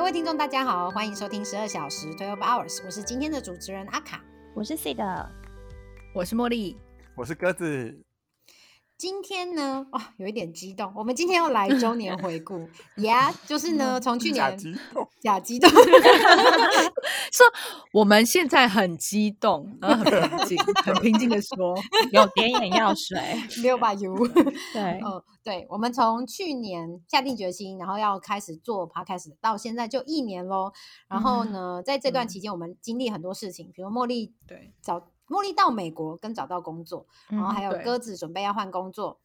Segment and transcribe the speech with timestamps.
[0.00, 4.18] 各位听众，大家好，欢迎收听十二小时 Twelve Hours，我是今天的主持人阿卡。
[4.54, 5.30] 我是 C 的，
[6.14, 6.78] 我是茉莉，
[7.14, 8.02] 我是鸽子。
[8.96, 12.66] 今天呢，哦，有一点激动，我们今天要来周年回顾。
[13.04, 14.58] 呀，就是呢，从去年
[15.20, 15.70] 假激动，
[17.30, 17.46] 说
[17.92, 21.76] 我们现在很激动，然后很平 静，很平静的说，
[22.12, 23.18] 有点眼药水，
[23.62, 24.16] 六把油。
[24.72, 30.72] 对，呃，对，我们从去年下定决心，然后要开始做 podcast，到现在就一年喽。
[31.08, 34.98] 然后呢，在这段期间，我们经历很多事情，比如茉莉对，找
[35.28, 39.20] 茉莉到美国跟找到工作，然后还有对鸽子准备要换工作。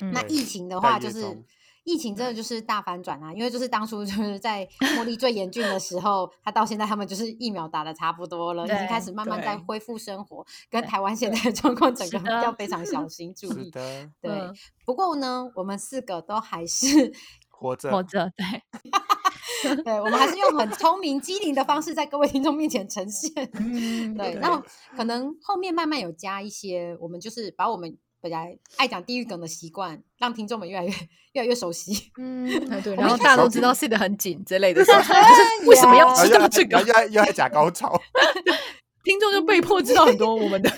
[0.00, 1.44] 嗯那疫情的话，就是
[1.84, 3.32] 疫情真的就是大反转啊！
[3.32, 13.70] 因为就是当初就是在茉莉最严峻的时候，他到现在他们就是疫苗打的差不多了，已经开始慢慢在恢复生活，跟台湾现在的状况整个要非常小心 注意。
[13.70, 17.12] 的，对，嗯不过呢，我们四个都还是
[17.50, 23.32] 活着，活着，对，对，我们还是用很聪明机灵的方式 在各位听众面前呈现。
[23.54, 24.60] 嗯，对，对那
[24.96, 30.92] 可能后面慢慢有加一些，我们就是把我们本来爱讲地狱梗的习惯，让听众们越来越
[31.32, 32.12] 越来越熟悉。
[32.16, 36.86] 嗯，哎对，然后大家都知道 sit 得很紧之类的事情， 为什么要呀知道这个又？
[36.86, 38.00] 又又在假高潮，
[39.02, 40.70] 听众就被迫知道很多我们的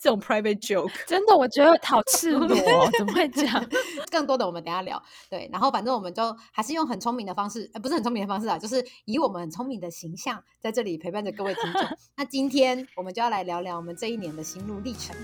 [0.00, 0.90] 这种 private joke。
[1.06, 3.68] 真的，我觉得好赤裸哦，怎么会这样？
[4.10, 5.02] 更多的我们等下聊。
[5.28, 11.82] 对，然后反正我们就还是用很聪明的方式，呃，不是很聪明的方式啊，就是以我们很聪明的形象在这里陪伴着各位听众。
[12.16, 15.14] 那今天我们就要来聊聊我们这一年的心路历程。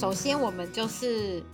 [0.00, 1.44] 首先，我们就是。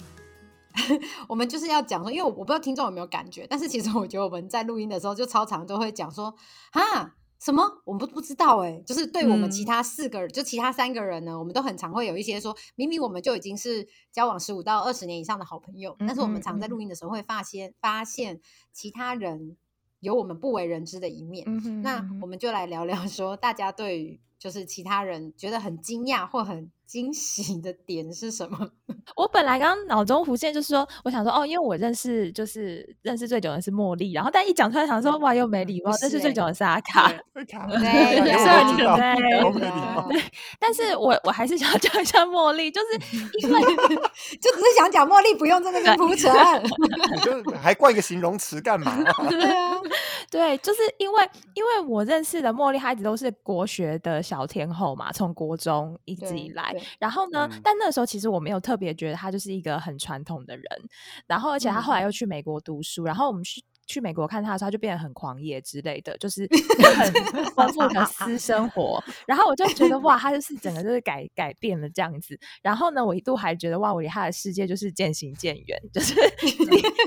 [1.26, 6.32] 我们就是要讲说，因为我不知道听众有没有感觉，但是其实我觉得我们在录音的时候就超常都会讲说
[6.72, 18.38] 啊什么我们不不知道哎、就是对我们其嗯他四个人，就其他三个人呢，我们都很常会有一些说，明明我们就已经是交往十五到二十年以上的好朋友，但是我们嗯常在录音的时候会发现发现
[18.70, 19.56] 其他人
[20.00, 21.46] 有我们不为人知的一面。
[21.82, 28.70] 那我们就来聊聊说，大家对于就是其他人觉得很惊讶或很惊喜的点是什么？
[29.16, 37.44] 我本来刚刚脑中浮现就是说，我想说哦，因为我认识就是认识最久的是茉莉，然后但一讲出来想说哇又 没礼貌，不是欸认识最久的是阿卡，对
[40.58, 43.60] 但是我我还是想要讲一下茉莉，就是因为
[44.40, 46.32] 就只是想讲茉莉不用在那边铺陈。
[47.14, 48.96] 你就还冠一个形容词干嘛？
[49.28, 49.80] 对啊，
[50.30, 56.74] 对，就是因为因为我认识的茉莉，她一直都是国学的小天后嘛，从国中一直以来。
[56.98, 60.64] 然后呢，嗯但那时候其实我没有特别觉得她就是一个很传统的人。
[61.26, 63.62] 然后，而且她后来又去美国读书，然后我们去。
[63.86, 66.48] 去美国看他的时候，他就变得很狂野之类的，就是
[66.96, 69.02] 很丰富的私生活。
[69.26, 72.38] 然后我就觉得哇，他就是整个就是改改变了这样子。
[72.62, 76.14] 然后呢，我一度还觉得哇，我离他的世界就是渐行渐远，就是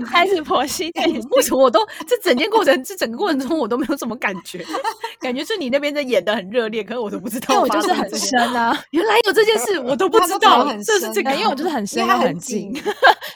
[0.06, 0.92] 开始婆媳
[1.32, 4.66] 为什么我都这整件过程，这整个过程中我都没有什么感觉？
[5.20, 10.84] 感觉是你那边在演的很热烈，可是我都不知道因为我就是很深啊，原来有这件事，我都 不知道都藏很。
[10.84, 12.74] 这是这个，因为我就是很深很很近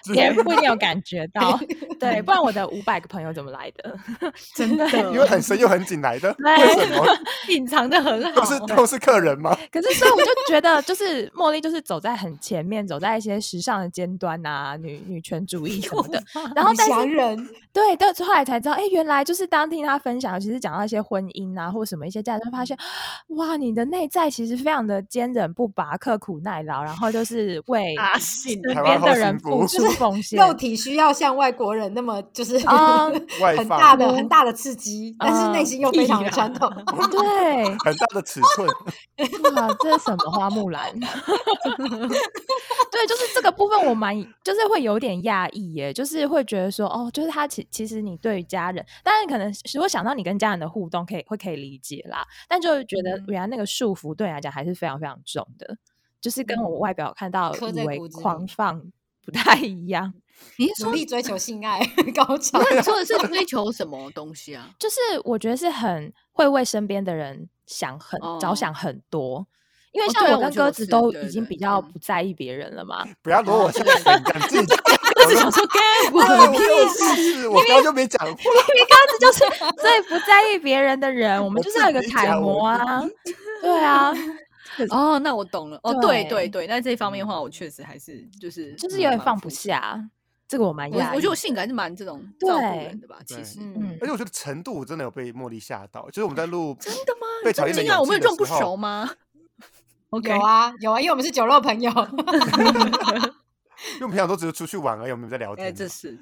[0.04, 1.60] 近， 也不一定有感觉到。
[2.00, 3.98] 对，不然我的五百个朋友怎么来的？
[4.56, 7.06] 真的， 因为很深又很紧来的，对为什么？
[7.50, 8.46] 隐藏的很好都。
[8.46, 9.58] 是都是客人吗？
[9.72, 16.22] 可是所以我就觉得，就是茉莉就是走在很前面，走在一些时尚的尖端啊，女女权主义什么的。
[16.56, 16.88] 然后女但
[17.38, 22.78] 是对，但是后来才知道，哎，原来就是当听他分享，其实讲到一些婚姻啊，或什么一些价值，发现
[23.30, 30.40] 哇，你的内在其实非常的坚韧不拔、刻苦耐劳，然后就是为阿信身边的人付出奉献。
[30.40, 33.10] 肉体需要像外国人那么就是啊
[33.42, 36.70] 外放很大的很大的刺激，但是内啊心又非常的传统。
[37.12, 38.68] 对， 很大的尺寸，
[39.56, 40.92] 哇，这是什么花木兰？
[42.92, 55.78] 对，就是这个部分我蛮，就是会有点讶异耶，就是会觉得说，哦，就是他其其实你对于家人，当然可能如果想到你跟家人的互动，可以会可以理解啦，但就觉得嗯原来那个束缚对你来讲还是非常非常重的，
[56.22, 58.82] 就是跟我外表看到以为狂放
[59.26, 60.14] 不太一样。
[60.58, 61.80] 你是说努力追求性爱
[62.16, 64.70] 高潮，那你说的是 追求什么东西啊？
[64.80, 69.46] 就是我觉得是很会为身边的人想很、着哦想很多。
[69.92, 74.78] 因为哦像我跟鸽子都已经比较嗯不在意别人了嘛，不要跟我下水， 你敢自己讲？
[75.14, 75.82] 鸽子想说干
[76.12, 77.34] 我哎我屁就事。
[77.42, 79.40] 是我刚刚就没讲话，鸽子就是
[79.80, 83.04] 最不在意别人的人，我们我就是要有一个楷模啊，
[83.62, 84.12] 对啊，
[84.90, 85.80] 哦，那我懂了。
[85.84, 90.04] 哦，对对对对，那这一方面的话，我确实还是就是就是有点放不下，
[90.48, 90.98] 这个我蛮我。
[90.98, 93.60] 我觉得我性格还是蛮这种照顾对人的吧，其对实。
[93.62, 97.28] 嗯，而且我觉得程度真的有被茉莉吓到，就是我们在录真的吗？
[97.44, 99.10] 被讨厌的我们有这种不熟吗
[100.10, 101.92] ？OK，有啊有啊，因为我们是酒肉朋友。
[103.96, 105.76] 因为我们平常都只是出去玩而已，我们没有在聊哎，天。
[105.76, 106.18] 这是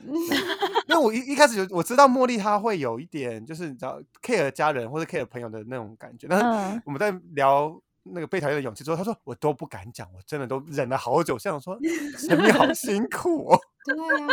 [0.88, 11.78] 因为我一一开始就我知道茉莉她会有一点就是你知道 care 家人或者 care 朋友的那种感觉，但是嗯我们在聊那个被讨厌的勇气之后，他说我都不敢讲，我真的都忍了好久，想说
[12.18, 13.60] 生命好辛苦哦。
[13.86, 14.28] 对啊。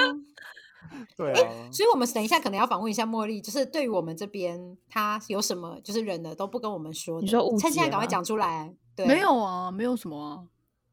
[1.17, 7.25] 对啊，所以，我们等一下可能要访问一下茉莉，就是对于我们这边，她有什么就是忍了都不跟我们说的。
[7.25, 8.73] 你说误趁现在赶快讲出来。
[8.97, 10.41] 对，没有啊，没有什么啊，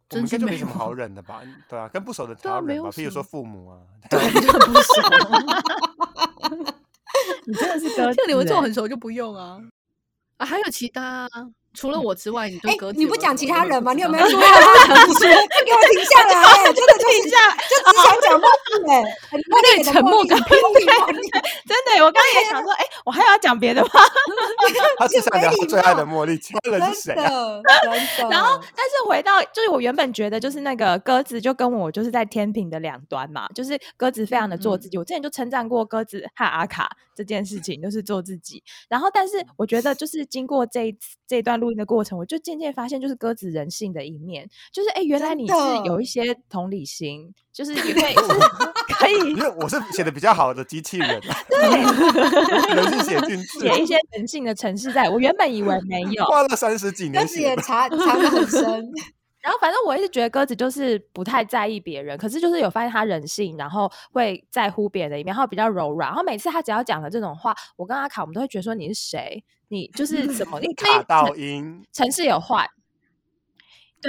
[0.10, 1.42] 我们真心没有应该就没什么好忍的吧？
[1.69, 3.80] 对啊，跟不熟的才对啊没要忍吧，譬如说父母啊，
[4.10, 4.92] 对，不熟。
[7.45, 9.62] 你真的是像你们这种欸很熟就不用啊。
[10.38, 11.30] 啊，还有其他啊
[11.75, 13.94] 除了我之外，你对哎鸽，子你不讲其他人吗？
[13.94, 14.48] 你有没 有说他？
[14.48, 16.33] 给我停下来！
[16.42, 18.45] 哎真的就 是就只想讲茉
[18.80, 21.30] 莉哎，很茉莉沉默感茉莉茉莉
[21.68, 23.89] 真的，我刚刚也想说，哎、我还要讲别的吗？
[24.98, 27.16] 他只想聊他没礼最爱的茉莉，其他人是谁。
[27.16, 27.30] 然
[28.44, 34.98] 后，但是回到就是我原本觉得就是那个鸽子就跟我就是在天平的两端嘛，就是鸽子非常的做自己。
[34.98, 38.63] 我之前就称赞过鸽子和阿卡这件事情，就是做自己。
[38.89, 45.53] 然后，但是我觉得就是经过这一次这一段录音的过程，我就渐渐发现就是鸽子人性的一面，就是哎，原来你是
[45.85, 48.21] 有一些同理心，就是也可以是
[49.00, 51.59] 可以因为我是写的比较好的机器人啊， 对，
[52.75, 55.09] 人是写进去，写一些人性的城市在。
[55.09, 57.97] 我原本以为没有，花了三十几年，但是也查查的。
[57.97, 58.91] 藏藏得很深。
[59.45, 66.09] 然后反正我一直觉得鸽子就是不太在意别人，可是就是有发现他人性，然后会在乎别人的一面，然后比较柔软。
[66.09, 69.44] 然后每次他只要讲了这种话，我跟阿卡我们都会觉得说你是谁？
[69.68, 70.59] 你就是什么？
[70.65, 72.68] 你卡到城音，城市有换，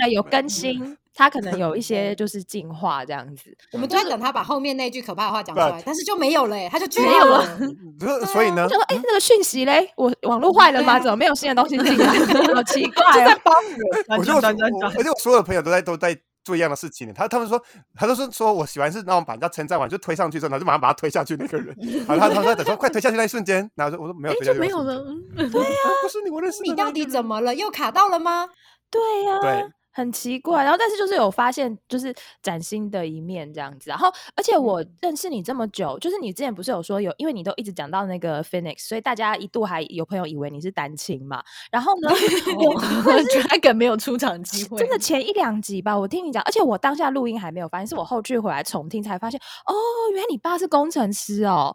[0.00, 3.56] 对，有更新，他可能有一些就是进化这样子。
[3.72, 7.58] 我们都在等他把后面那句可怕的话讲出来，但是就没有了欸，他就没有了了。
[7.98, 10.98] 不是，所以呢我，就说，哎、那个讯息嘞，我网络坏了吗？
[11.00, 12.06] 怎么没有新的东西进来？
[12.54, 14.18] 好奇怪哦。
[14.18, 17.14] 我就我我而且我所有的朋友都在都在做一样的事情呢。
[17.16, 17.60] 他他们说，
[17.94, 21.74] 他都是说我喜欢是那种把人家称赞完就推上去之后，然后就马上把他推下去那个人。
[22.06, 24.94] 然后他他说等说快推下去那一瞬间，然后我说我说没有哎推下去，就没有了。。
[25.36, 27.54] 嗯对呀，不是你我认识你到底怎么了？
[27.54, 28.48] 又卡到了吗？
[28.88, 29.66] 对呀、对
[29.96, 30.62] 很奇怪。
[30.62, 33.88] 然后，但是就是有发现，就是崭新的一面这样子。
[33.88, 41.42] 然后，而且我认识你这么久，就是你之前不是有说有，因为你都一直讲到那个 Phoenix，所以大家一度还有朋友以为你是单亲嘛。
[41.70, 42.10] 然后呢，
[42.58, 42.74] 我
[43.22, 49.72] Dragon 没有出场机会，真的前一两集吧，我听你讲，而且我当下录音还没有发现，是我后续回来重听才发现，哦，
[50.12, 51.74] 原来你爸是工程师哦。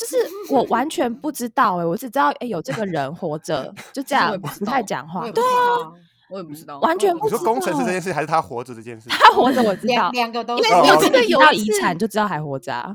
[0.00, 0.16] 就是
[0.48, 5.94] 我完全不知道哎、我只知道哎、有这个人活着，就这 样不太道讲话我也，不知道，
[6.30, 9.08] 我也不知道，完全不知你说工程师这件事，还是他活着这件事？
[9.10, 12.94] 他活着我知道两，个都因为我记得提到遗有一次产就知道还活着啊。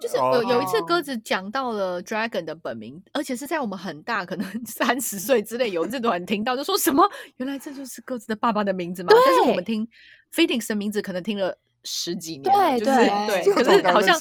[0.00, 9.12] 就是哦有有一次哦鸽子讲到了 Dragon 的本名，而且是在我们很大，可能 三十岁之类，有这段听到就说什么，原来这就是鸽子的爸爸的名字嘛。
[9.24, 9.88] 但是我们对听
[10.34, 12.92] Phoenix 的名字可能听了十几年了，就是
[13.26, 14.18] 对对对，可是好像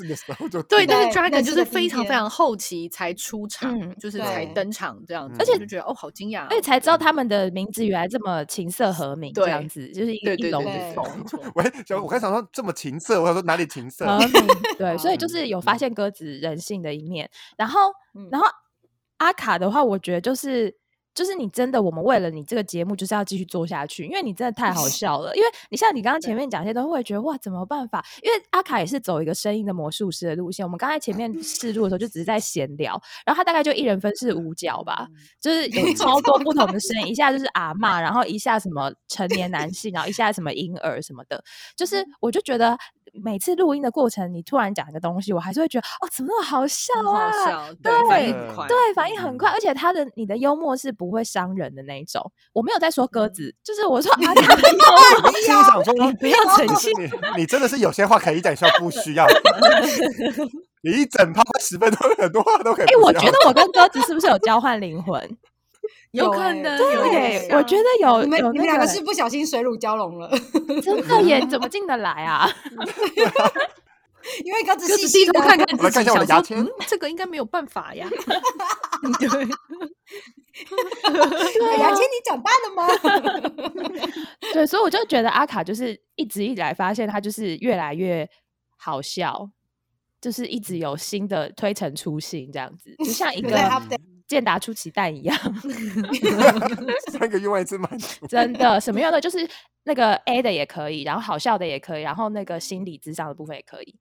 [0.68, 11.06] 对，但是 Dragon 就是非常非常后期才出场，嗯就是才登场这样子，而且就觉得哦，好惊讶哦，而且才知道他们的名字原来这么琴瑟和鸣，这对样子就是一对对一龙对一凤。
[11.18, 14.06] 没 错我还想，我刚想说这么情色，我想说哪里情色？
[14.06, 14.48] 和 鸣，
[14.78, 17.30] 对，所以就嗯是有发现鸽子人性的一面。
[17.58, 18.48] 然后，嗯然后
[19.18, 20.76] 阿卡的话，我觉得就是
[21.14, 25.36] 就是你真的，我们为了你这个节目就是要继续做下去，因为你真的太好 笑了。
[25.36, 28.04] 因为你像你刚刚前面讲一些东西，我也觉得哇，怎么办法？
[28.24, 30.66] 因为阿卡也是走一个声音的魔术师的路线。
[30.66, 35.08] 我们刚才前面试录的时候就只是在闲聊，然后他大概就一人分饰五角吧，
[35.42, 41.44] 就是有超多不同的声 音，一下就是阿嬷，然后一下什么成年男性，然后一下什么婴儿什么的，
[41.76, 42.78] 就是我就觉得
[43.24, 47.32] 每次录音的过程，你突然讲一个东西，我还是会觉得哦，怎么那么好笑啊？
[47.46, 52.32] 笑，对，对反应很快，对，反应很快，而且他的你的幽默是不会伤人的那一种。
[52.54, 54.86] 我没有在说鸽子，就是我说 啊，你的幽默
[55.24, 56.92] 我心里想说，不要澄清。
[57.02, 59.28] 你你真的是有些话可以讲，需要不需要？
[60.84, 63.14] 你一整趴十分钟，很多话都可以哎、我。
[63.14, 65.38] 觉得我跟鸽子是不是有交换灵魂？
[66.12, 70.30] 有可能，对对，我觉得有你们你们两个个是不小心水乳交融了，
[70.84, 72.50] 真的耶，怎么进得来啊？
[74.46, 78.08] 因为刚子就细头看看自己，我来看一下我的牙签嗯，这个应该没有办法呀。
[79.20, 79.28] 对，
[81.66, 82.88] 哎杨千，你长大了吗？
[84.54, 88.30] 对，所以我就觉得阿卡就是一直以来发现他就是越来越
[88.78, 89.50] 好笑，
[90.22, 93.50] 就是一直有新的推陈出新这样子，就像一个
[94.32, 95.38] 健达出奇蛋一样，
[97.12, 98.26] 三个愿望一次满足。
[98.30, 99.46] 真的什么样的就是
[99.84, 103.96] 那个 A 的也可以，然后好笑的也可以，然后那个心理智商的部分也可以。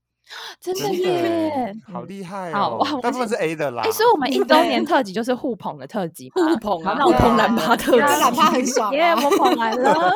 [0.60, 3.90] 真的耶，好嗯厉害好哇大部分是 A 的啦哎，。
[3.90, 9.20] 所以我们一周年 特辑就是互捧的特辑嘛，互捧啊好那我互捧们懒趴特辑觉得懒趴很爽耶，啊。
[9.24, 10.12] 我捧来了。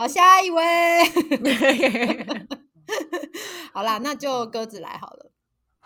[0.00, 0.62] 好，下一位。
[3.72, 5.30] 好啦，那就鸽子来好了，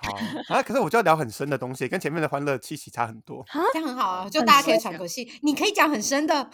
[0.02, 0.19] 好
[0.54, 3.45] 啊，可是我就要聊很深的东西，跟前面的欢乐气息差很多。
[3.73, 5.30] 这样很好啊，就大家可以喘口气。
[5.42, 6.49] 你可以讲很深的，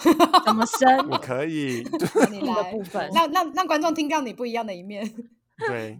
[0.45, 0.99] 怎么深？
[1.09, 5.09] 我可以， 就你的来部分让让让观众听到你不一样的一面。
[5.67, 5.99] 对。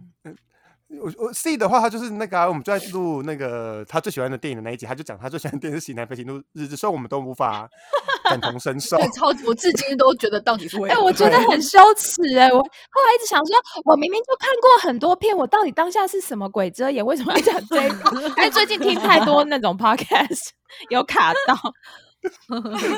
[0.89, 7.69] 嗯我我 C 的话，他就是那个、啊，我们就在录那个他最喜欢的电影的那一集，他就讲他最喜欢的电影是《喜南飞行录日志》，所以我们都无法
[8.23, 8.95] 感同身受。
[8.95, 17.05] 对，超级我至今都觉得到底是为哎、何我觉得很羞耻哎、我后来一直想说，我明明就看过很多片，我到底当下是什么鬼遮眼？
[17.05, 18.15] 为什么要讲这一部？
[18.39, 20.51] 因为最近听太多那种 podcast，
[20.89, 21.55] 有卡到。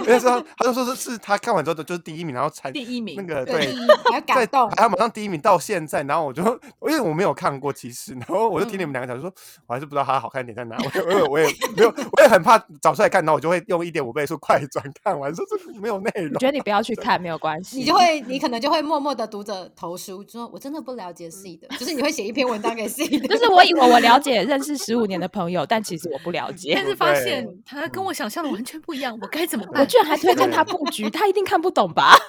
[0.06, 3.76] 那时候他就说是是他看完之后的就是第一名，然后才第一名那个对对，
[4.12, 4.84] 还感动排。
[4.84, 9.34] 行榜上第一名到现在，然后我就因为我没有看过，其实，然后我就听你们两个讲，就说
[9.68, 11.46] 我还是不知道它好看点在哪，我也我也我也
[11.76, 16.40] 没有，我也很怕找出来看，然后我就会用一点五倍速快转看完，说这没有内容我。
[16.40, 17.78] 觉得你不要去看，没有关系。
[17.78, 26.86] 你就会，你可能就会默默的读者投书，说我真的不了解 C 的， 就是你会写一篇文章给 C 的， 就是我以为我了解认识十五年的朋友，但其实我不了解但。
[26.90, 29.82] 是发现他跟我想象的完全不一样，我该怎么办？
[29.82, 32.16] 我居然还推荐他布局，他一定看不懂吧？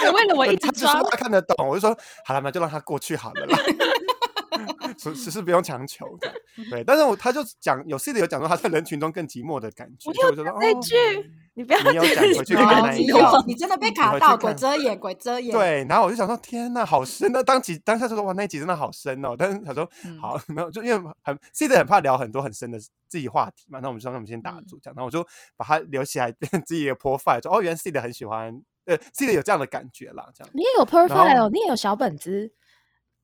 [0.00, 3.58] 对为了我一直说他看得懂，我就说好了，嘛就让他过去好了啦。
[5.00, 6.32] 是是是不用强求的，
[6.70, 6.84] 对。
[6.84, 10.96] 但是我他就讲有 C 的有讲说他在人群中更寂寞的感觉，我就说哦，这句，
[11.54, 17.30] 你不要你有讲回去看那一个你真的被卡到，鬼遮眼，鬼遮眼。，对，然后我就想说，天呐，好深！
[17.32, 19.34] 那当集当下就说哇，那一集真的好深哦。
[19.38, 22.78] 但是他说嗯好，然后就因为很 C 的很怕聊很多很深的
[23.08, 25.26] 自己话题嘛，那我们就说那我们先打嗯住这样，然后我就
[25.56, 32.52] 把它留起来，变 自己的 profile，说哦，原来 C 的很喜欢，呃的有这样的感觉啦，这样你也有 profile，哦你也有小本子，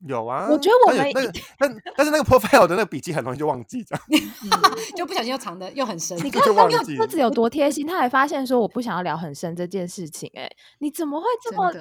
[0.05, 0.47] 有啊。
[0.49, 4.03] 我觉得我们那个，但但是那个 profile 的那个笔记很容易就忘记，这样
[4.95, 6.17] 就不小心又藏的又很深。
[6.17, 10.49] 你就看他忘记了鸽子有多贴心，他还发现说我不想要聊很深这件事情、哎，
[10.79, 11.71] 你怎么会这么？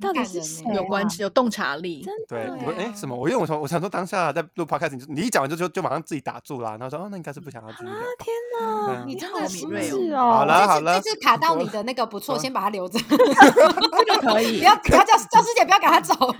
[0.00, 0.74] 到底是谁、啊？
[0.74, 2.02] 有关系，有洞察力。
[2.02, 2.46] 真对。
[2.46, 3.14] 的我说哎什么？
[3.16, 8.00] 我因为我说我想说当下在录 podcast，你就你一讲完就就就马上自己打住啦，然后说哦，那应该是不想要继续聊吧。
[8.18, 10.18] 天哪，嗯你真的敏锐哦！
[10.18, 16.14] 好了好了这次卡到你的那个不错，先把它留着，这个可以， 不要不要叫叫师姐不要赶他走。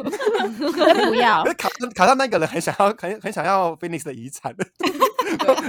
[1.08, 4.54] 不要卡卡到那个人很想要很很想要 Phoenix 的遗产，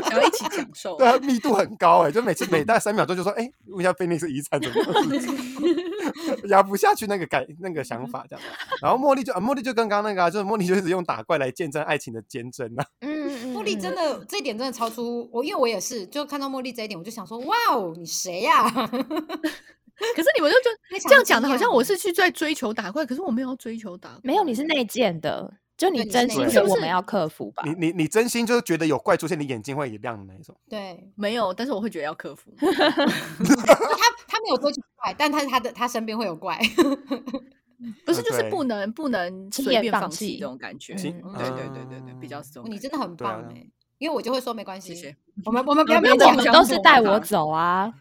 [0.09, 1.07] 想要一起享受 对。
[1.07, 4.85] 啊，密度很高哎、就每次每大概三秒钟就说，哎、问一下 Phoenix 遗产怎么样
[6.49, 8.45] 压不下去那个感那个想法这样。
[8.81, 12.85] 然后茉莉就啊，茉莉就跟刚刚那个、啊，就是茉莉就一直用打怪来见证爱情的坚贞啊。
[13.01, 24.19] 嗯，茉莉真的这一点真的超出我，因为我也是，就看到茉莉这一点，我就想说，哇哦，你谁呀、 可是你们就觉非常得这样讲的，好像我是去在追求打怪，可是我没有追求打怪。
[24.23, 27.63] 没有，你是内建的，就你真心是我们要克服吧？
[27.65, 30.55] 你你你真心就是觉得有怪出现，你眼睛会一亮的那一种。
[30.69, 32.51] 对，没有，但是我会觉得要克服。
[32.57, 32.65] 他
[34.27, 36.59] 他没有多奇怪，但他他的他身边会有怪。
[38.05, 40.93] 不是，就是不能不能轻言放随便放弃弃这种感觉。
[40.93, 42.73] 对对对对对，比较是这种感觉。
[42.73, 43.67] 你真的很棒哎、
[43.97, 45.13] 因为我就会说没关系。
[45.43, 47.93] 我们 我们不要不要勉强我们都是带我我走啊！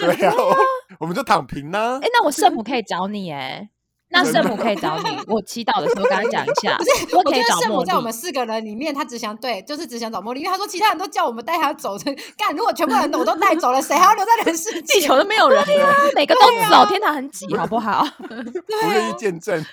[0.00, 0.56] 对啊，我
[0.98, 3.70] 我们就躺平呢、哎，那我圣母可以找你哎，
[4.10, 7.84] 那圣母可以找你，我祈祷的时候跟他讲一下， 不是我可以找觉得圣母。
[7.84, 11.96] 在我们四个人里面，他只想对，就是只想找茉莉，因为他说其他人都叫我们带他走，
[12.36, 15.00] 干如果全部人我都带走了，谁还要留在人世地？
[15.00, 15.94] 球都没有人了。
[16.14, 18.06] 每个都走，天堂很挤，好不好？
[18.28, 19.64] 不愿意见证。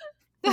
[0.42, 0.52] 对，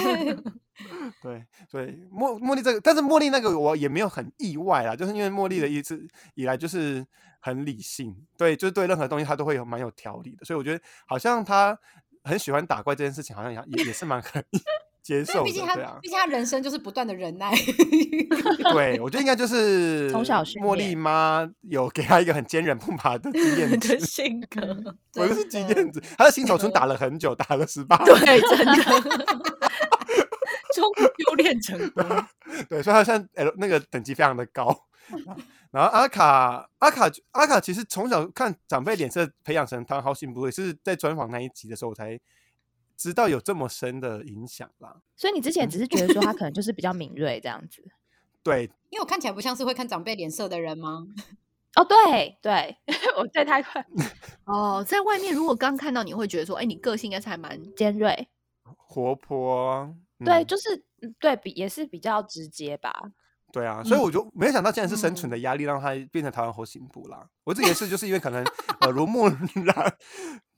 [1.23, 7.07] 对 对，茉茉莉这个，但是茉莉那个我也没有很意外啦，就是因为茉莉的一直以来就是
[7.41, 11.79] 很理性，对，就是对任何东西她都会有蛮有条理的，所以我觉得好像她
[12.29, 14.61] 很喜欢打怪这件事情，好像也也也是蛮 可以
[15.03, 17.51] 接受的，毕竟他毕竟他人生就是不断的忍耐。
[18.73, 24.61] 对我觉得应该就 是从小训茉莉妈有给他一个很坚韧不拔的经验 的值，性格，
[25.17, 28.75] 我不是经真的验值，她的新手村打了很久，打了十八对，真的，
[30.75, 32.05] 终于修炼成功。
[32.69, 34.88] 对，所以他现在 L 那个等级非常的高。
[35.71, 42.19] 然后阿卡阿卡阿卡其实从小看长辈脸色培养成他好幸福，也是在专访那一集的时候我才
[42.97, 45.00] 知道有这么深的影响啦。
[45.17, 47.83] 所以你之前只是觉得说他可能就是比较敏锐这样子。
[48.43, 51.07] 对，因为我看起来不像是会看长辈脸色的人吗？
[51.77, 52.77] 哦，对对，
[53.17, 53.85] 我对他快
[54.47, 58.29] 哦，在外面如果刚看到你会觉得说，哎，你个性应该是还蛮尖锐，
[58.77, 63.12] 活泼，对，嗯就是嗯对比也是比较直接吧。
[63.50, 67.26] 对啊，所以我就没想到竟然是生嗯存的压力让他变成台湾后行部啦。
[67.45, 68.45] 我自己也是，就是因为可能
[68.83, 69.97] 耳濡目染，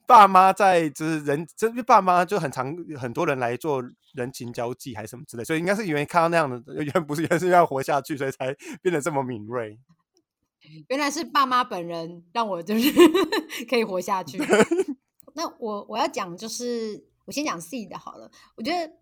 [0.06, 3.80] 爸妈在就是人，就是爸妈就很常很多人来做
[4.14, 9.78] 人情交际还是什么之类，所以应该是因为看到那样的，原来不是原来是要活下去，所以才变得这么敏锐。
[10.88, 12.92] 原来是爸妈本人让我就是
[13.70, 14.38] 可以活下去。
[15.34, 18.92] 那我我要讲就是我先讲 C 的好了，我觉得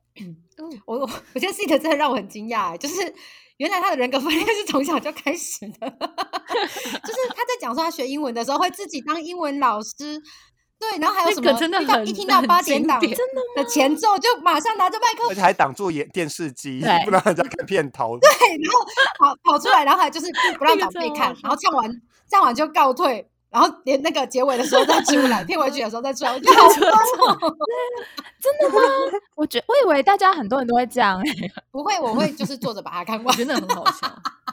[0.87, 3.15] 我我我觉得 Sid 真的让我很惊讶，就是
[3.59, 10.23] 原来他的人格分裂是从小就开始的， 就是他在讲说他学英文的时候会自己当英文老师。
[10.81, 11.53] 对，然后还有什么？
[11.55, 13.19] 真的一听到八点档真
[13.57, 18.17] 的前奏，就马上拿着麦克而且还挡住眼电视机，对不让人家看片头。
[18.21, 18.29] 对，
[18.63, 18.87] 然后
[19.19, 21.91] 跑跑出来，然后还就是不让长辈看，然后唱完
[22.31, 27.57] 唱完就告退，然后连那个结尾的时候再出来， 片尾曲的时候再出来，我觉得好疯哦！
[28.41, 28.83] 真的吗？
[29.35, 34.07] 我觉我以为大家很多人都会这样、欸， 不会，我会就是坐着把它看完，真的很好笑。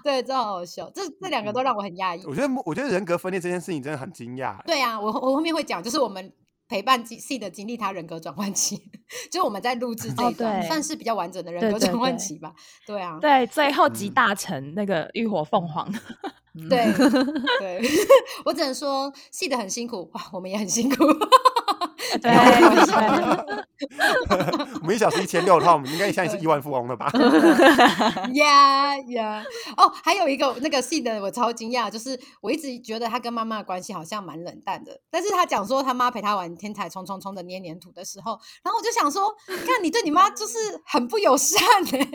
[0.04, 0.90] 对，真的好好笑。
[0.94, 2.24] 这这两个都让我很压抑。
[2.26, 4.56] 我觉得我觉得人格分裂这件事情真的很惊讶。
[4.66, 6.32] 对啊，我我后面会讲，就是我们
[6.68, 8.76] 陪伴 C 的经历，他人格转换期，
[9.32, 10.68] 就是我们在录制这哦一段，对。
[10.68, 12.54] 算是比较完整的人格转换期吧。
[12.86, 14.14] 对啊，对，最后集嗯。
[14.14, 15.92] 大成那个浴火凤凰，
[16.70, 16.86] 对
[17.60, 17.82] 对，
[18.46, 21.04] 我只能说 C 的很辛苦，哇，我们也很辛苦。
[22.22, 22.32] 对
[24.82, 27.12] 我们一小时一千六的话，我们应该现在是亿万富翁了吧？
[28.34, 29.44] 呀呀！
[29.78, 42.08] 哦，还有一个那个 C 的，我超惊讶，就是我一直觉得他跟妈妈的关系好像蛮冷淡的，但是他讲说他妈陪他玩天才冲冲冲的捏黏土的时候，然后我就想说，看你对你妈就是很不友善哎、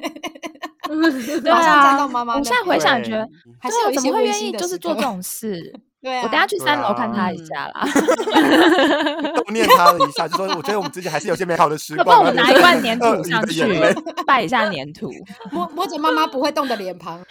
[0.88, 2.08] 对 马上站到啊。
[2.08, 3.28] 妈妈那我现在边回想觉得，
[3.60, 5.80] 还是有一些温怎么会愿意就是做这种事？
[6.02, 7.86] 对啊，我等下去三楼看啊他一下啦。
[9.36, 12.20] 都念他了一下，就说我觉得我们之间还是有些美好的时 可光。
[12.20, 13.62] 不我拿一罐粘土上去
[14.26, 15.10] 拜一下粘土，
[15.52, 17.22] 摸摸着妈妈不会动的脸庞，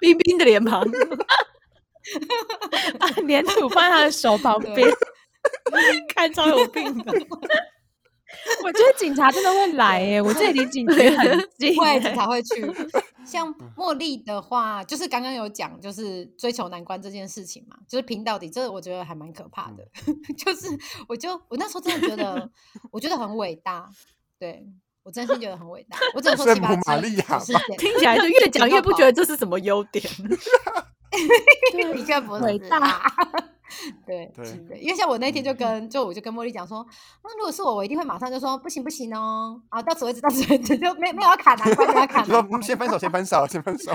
[0.00, 0.84] 冰冰的脸庞，
[2.98, 4.94] 把粘土放在他的手旁对边。
[6.14, 7.12] 看超有病的。
[8.64, 12.00] 我觉得警察真的会来耶，我这里离警局很近会耶。
[12.00, 12.72] 警察会去。
[13.24, 19.86] 像茉莉的话，就是刚刚有讲，就是追求难关这件事情嘛，就是拼到底，这我觉得还蛮可怕的。
[20.36, 20.68] 就是
[21.08, 22.50] 我就我那时候真的觉得，
[22.90, 23.88] 我觉得很伟大，
[24.38, 24.66] 对
[25.02, 25.98] 我真心觉得很伟大。
[26.14, 27.42] 我只能说圣七八母玛七利亚吧
[27.78, 30.04] 听起来就越讲越不觉得这是什么优点。
[31.72, 33.02] 的确不是伟大啊
[34.06, 35.56] 对对因为像我那天就嗯。
[35.56, 36.86] 跟就我就跟茉莉讲说，
[37.22, 43.92] 那如果是我，我一定会马上就说不行不行哦，啊，到此为止，到此为止， 就没没有要砍难关，没有要砍 就说先分手，先分手，先分手。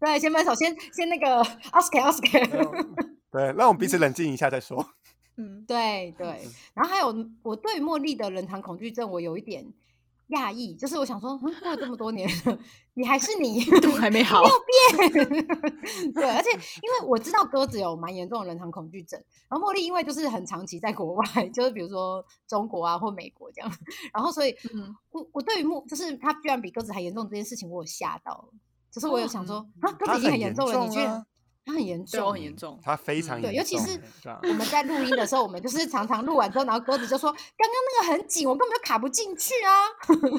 [0.00, 2.86] 对，先分手，先先那个 Oscar Oscar。
[3.30, 4.86] 对，让我们彼此冷静一下再说。
[5.36, 6.26] 嗯，对对，
[6.74, 7.08] 然后还有
[7.42, 9.66] 我对茉莉的冷场恐惧症，我有一点
[10.28, 12.58] 讶异，就是我想说，嗯，过了这么多年了，
[12.94, 14.42] 你还是你， 都还没好。
[14.42, 15.46] 没有变。
[16.14, 23.70] 对，而且因为我知道鸽子有蛮严重的人堂恐惧症，然后茉莉因为就是很长期在国外， 就是比如说中国啊或美国这样，
[24.12, 24.94] 然后所以嗯。
[25.10, 28.48] 我我对于茉就是它居然比鸽子还严重这件事情，我有吓到，
[28.90, 31.24] 就是我有想说，嗯啊，鸽子已经很很严重了，你居然
[31.64, 32.78] 啊他很严对，重，我很严重。
[32.84, 33.98] 它非常严重尤其是
[34.42, 39.72] 我们在录音的时候，我们就是常常录完之后，然后鸽子就说：“刚刚那个很紧，我根本就卡不进去啊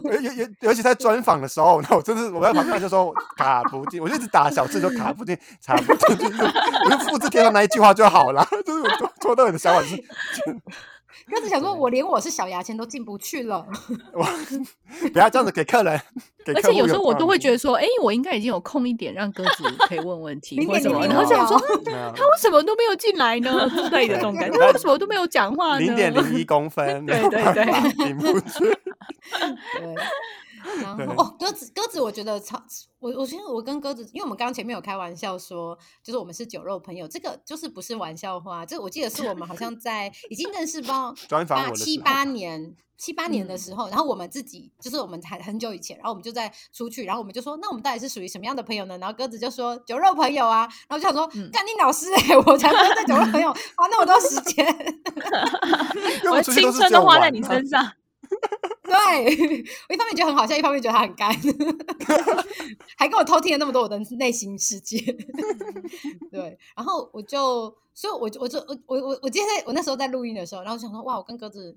[0.14, 5.36] 尤尤尤尤其在专访的时候，那我真是我在旁边就说 卡不进，我就一直打小字就卡不进，
[5.66, 6.44] 卡不进，就是
[6.86, 8.48] 我就复制贴上那一句话就好了。
[8.64, 9.96] 就是我做做到你的想法是，！”
[11.30, 13.66] 鸽子想说：“我连我是小牙签都进不去了。
[14.14, 14.30] 哇，
[15.12, 16.00] 不要这样子给客人，
[16.46, 23.70] 给而客户且有时候我都会觉得得说，哎，我应该已经有空一点，让鸽子可以问问题零或什么，点零零五然后想说，他为什么都没有进来呢？
[23.70, 25.80] 之类的这种感觉，他为什么都没有讲话呢？
[25.80, 28.60] 零点零一公分， 对对对进不去。”
[29.80, 29.96] 对。
[30.82, 32.62] 然对后哦，鸽子鸽子，我觉得超
[33.00, 42.76] 我我觉得我跟鸽子，因为我们刚刚前面有开玩笑说，就是我们是酒肉朋友，这个就是不是玩笑话，这我记得是我们好像在已经认识不知道 专访八七八年。
[42.98, 48.98] 七八年的嗯时候，然后我们自己就是我们才很久以前，然后我们就在出去，然后我们就说，那我们到底是属于什么样的朋友呢？
[49.00, 54.66] 然后鸽子就说酒肉朋友啊，然后我就想说，嗯干你老师哎、 我才不会对酒肉朋友花那么多时间。
[56.32, 57.86] 我的青春都花在你身上。
[58.84, 58.94] 对，
[59.90, 61.34] 我 一方面觉得很好笑，一方面觉得他很干，
[62.98, 64.98] 还跟我偷听了那么多我的内心世界。
[66.32, 71.76] 对，然后我就，所以我就我就我我我我今天在我那时候在录音的时候，然后我想说，哇，我跟鸽子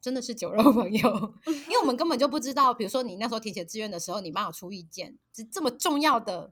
[0.00, 6.50] 真的是酒肉朋友，因为我们根本就不知道，比如说你那时候填写志愿的时候，你妈有出意见，这这么重要的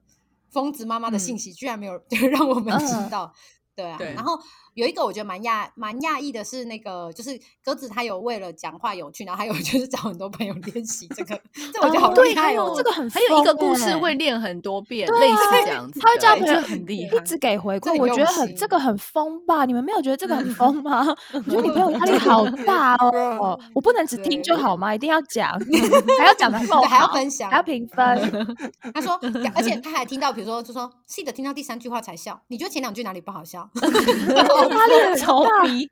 [0.49, 3.33] 疯子妈妈的信息，居然没有让我们知嗯道。
[3.75, 4.39] 对啊，对然后
[4.75, 11.39] 有一个我觉得蛮讶蛮讶异的是，那个就是鸽子，它有为了讲话有趣，然后还有 就是找很多朋友练习这个，
[11.73, 12.75] 这我觉得好对，厉害哦还有。
[12.75, 17.19] 这个很 还有一个故事欸会练很多遍，对类似这样子，他会叫朋友这很厉害一。
[17.21, 19.63] 直给回馈，我觉得很这个很疯吧？
[19.65, 21.07] 你们没有觉得这个很疯吗？
[21.33, 23.57] 我觉得你朋友压力好大哦！
[23.73, 24.93] 我不能只听就好吗？
[24.93, 25.49] 一定要讲，
[26.19, 28.57] 还要讲的够对还要分享还要评分。
[28.93, 29.17] 他说，
[29.55, 32.39] 而且他还听到，比如说，就说记得听到第三句话才笑。
[32.47, 33.69] 你觉得前两句哪里不好笑？
[34.69, 35.89] 压力很超大逼，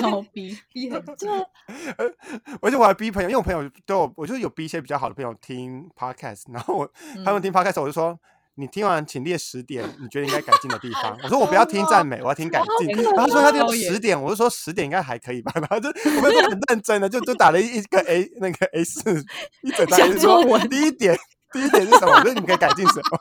[0.00, 1.28] 超逼，逼很对，
[2.60, 6.90] 而且我还逼朋友，因为我朋友都有，我就是有逼一些比较好的朋友听 podcast，然后我
[7.24, 8.18] 他们听 podcast，我就说。
[8.56, 11.16] 你听完，请列十点你觉得应该改进的地方。
[11.22, 12.88] 我说 我不要听赞美，我要听改进。
[12.88, 15.50] 然后他说他就十点，我就说十点应该还可以吧。
[15.56, 19.24] 然后就我们就很认真的，就就打了一个 A 那个 A 四
[19.62, 21.16] 一整张说作文第一点，
[21.52, 22.12] 第一点是什么？
[22.12, 23.18] 我觉得你可以改进什么？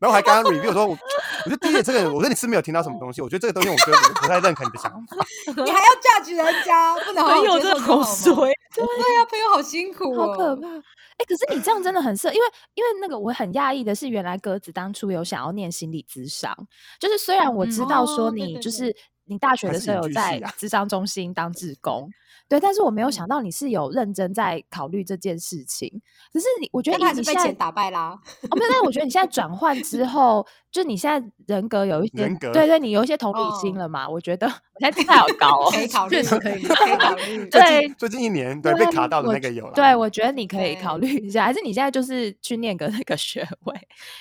[0.00, 3.20] 然后我还刚刚 review 我说我，我觉得第一点这个，我说你是没有听到什么东西。
[3.20, 5.16] 我觉得这个东西，我觉得我不太认可你的想法。
[5.64, 8.52] 你还要 judge 人家，不能好好朋友接真的好受就好吗衰。
[8.74, 10.68] 对呀，朋友好辛苦哦，好可怕。
[10.68, 16.56] 哎、可是你这样真的很适合，因为因为那个我很讶异的是，原来鸽子当初有想要念心理咨商，
[16.98, 18.94] 就是虽然我知道说你就是
[19.26, 22.08] 你大学的时候有在咨商中心当志工，
[22.52, 25.88] 对，但是我没有嗯想到你是有认真在考虑这件事情。
[26.30, 28.10] 只是你，我觉得你现在是被钱打败啦。
[28.50, 34.06] 哦，没有，但是我觉得你现在转换 之后，就你现在人格有一些人格对对，你有一些同理心哦了嘛？
[34.06, 37.48] 我觉得我现在 太好高哦，可以考虑，确实可以可以考虑。
[37.48, 39.72] 最对近最近一年对对被卡到的那个有了。
[39.72, 43.74] 对，我觉得你可以考对虑一下，还是你现在就是去念个那个学位？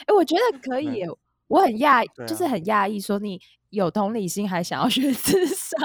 [0.08, 1.04] 哎，我觉得可以，
[1.48, 3.42] 我很讶就是很讶异，说你
[3.72, 5.78] 有同理心还想要学 智商，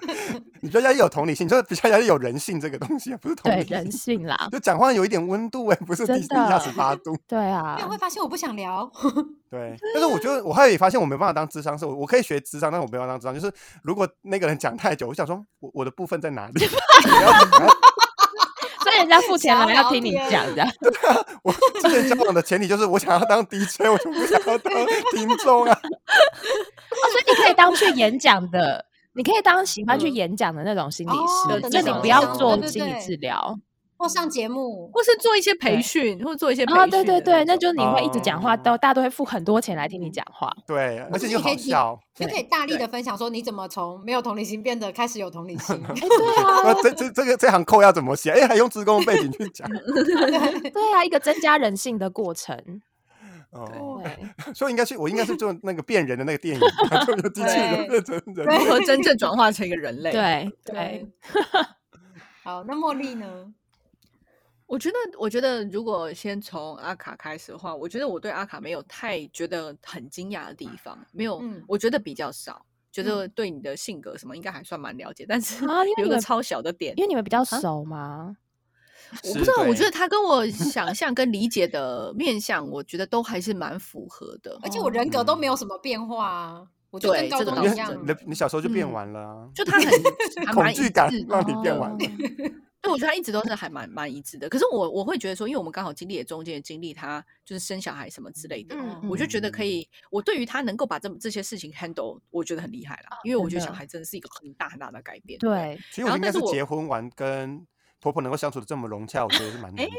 [0.60, 3.90] 你比较要有同理心，就是比较要有人性这个东西，不是同对人。
[3.90, 7.16] 性啦， 就讲话有一点温度哎，不是真低低下十八度。
[7.26, 8.90] 对因为啊我会，发现我不想聊，
[9.50, 13.34] 对，但是我觉得我后来也发现我没办法当智商，是我我可以学智商，但我没办法当智商。
[13.34, 16.68] 就是如果那个人讲太久，我想说我我的部分在哪里？
[18.80, 20.68] 所以人家付钱了要听你讲这样。
[21.42, 24.72] 我之前交往的前提就是我想要当 DJ，我就不想要当
[25.12, 25.78] 听众啊。
[25.82, 28.84] 哦，所以你可以当去演讲的，
[29.18, 33.58] 你可以当喜欢去嗯演讲的那种心理哦师，的就你不要做心理治疗。
[34.00, 36.90] 或上节目，或是做一些培对训，或者做一些培啊，训。
[36.90, 40.48] 对对对，那就你会一直讲话，哦都大家都会付很多钱来听你讲话。
[40.68, 42.00] 对，而且又是你可以好笑。
[42.14, 45.74] 就可以大力的分享说你怎么从没有同理心变得开始有同理心。
[45.84, 48.30] 哎，对啊， 那这这这个这行扣要怎么写？
[48.30, 49.68] 哎，还用职工背景去讲
[50.72, 52.56] 对啊，一个增加人性的过程。
[53.50, 54.00] 哦。
[54.02, 56.60] 对， 所以应该是我应该是做那个变人的那个电影，
[57.06, 58.46] 就有机器人变成人。
[58.46, 60.12] 如何真正转化成一个人类？
[60.12, 61.06] 对对对，
[62.42, 63.52] 好，那茉莉呢？
[64.66, 75.64] 我觉得，我觉得如果先从阿卡开始的话，我觉得我对阿卡没有太觉得很惊讶的地方，没有，嗯我觉得比较少，觉得对你的性格什么应该还算蛮了解，但是
[75.98, 78.36] 有一个超小的点因，为你们比较熟嘛。
[79.22, 84.58] 是 我不知道，我觉得他跟我想象跟理解的面相，我觉得都还是蛮符合的。
[84.62, 89.88] 而且我人格都没有什么变化啊，我就跟高中一样你的你小时候就变嗯完了啊，就他很
[90.54, 91.98] 恐惧感让你变完了。
[92.80, 94.48] 对，我觉得他一直都是还蛮蛮一致的。
[94.48, 99.86] 可是我我会觉得说，因为我们刚好经历了中间的经历，他就是生小孩什么之类的，嗯我就觉得可以。
[100.12, 103.18] 我对于他能够把这这些事情 handle，我觉得很厉害啦。
[103.24, 105.36] 因为我觉得小孩真的是一个很大很大的改变。
[105.40, 107.66] 对，其实我应该是然后但是我结婚完跟
[108.00, 109.90] 婆婆能够相处的这么融洽， 我觉得是蛮难的。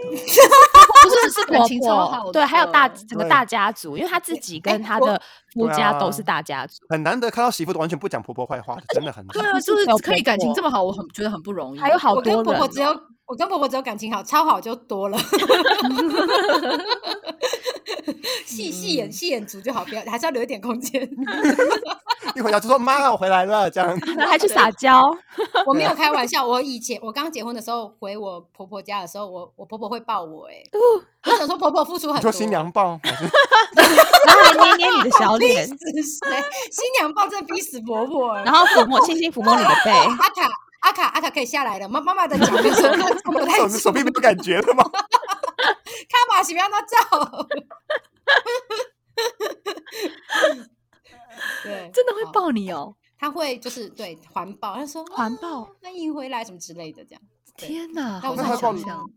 [1.01, 5.21] 不是是婆感情超好婆， 对，还有大整个大家族，因为他自己跟他的
[5.53, 6.75] 夫家都是啊大家族。
[6.89, 9.51] 很难得看到媳妇完全不讲婆婆坏话的，真的很对难。
[9.51, 11.79] 啊，就是可以感情这么好，我很觉得很不容易。
[11.79, 12.89] 还有好我跟多婆婆只有
[13.25, 15.17] 我跟婆婆只有感情好，超好就多了。
[18.45, 21.01] 细细眼细眼足就好，不要还是要留一点空间。
[22.35, 23.89] 一回家就说妈，我回来了，这样。
[24.15, 25.01] 然后还去撒娇，
[25.65, 32.99] 我没有开玩笑，我以前我刚结婚的时候回我婆婆家的时候，我我婆婆会抱我、欸，哎，我想说婆婆付出很多，说新娘抱，
[33.73, 36.43] 然后还捏捏你的小脸，死谁？
[36.71, 39.91] 新娘抱真的逼死婆婆、欸，然后抚摸轻轻抚摸你的背。
[39.91, 44.83] 阿卡阿卡阿卡可以下来了，妈妈妈的脚跟手手不太手臂没有感觉了吗？
[45.59, 47.47] 看嘛，是不要那照。
[51.63, 52.95] 对，真的会，抱你哦！
[53.17, 57.21] 他会就是对环抱，他说环抱啊欢迎回来什么之类的这样。
[57.57, 59.09] 天哪，好那我在难那他抱你想。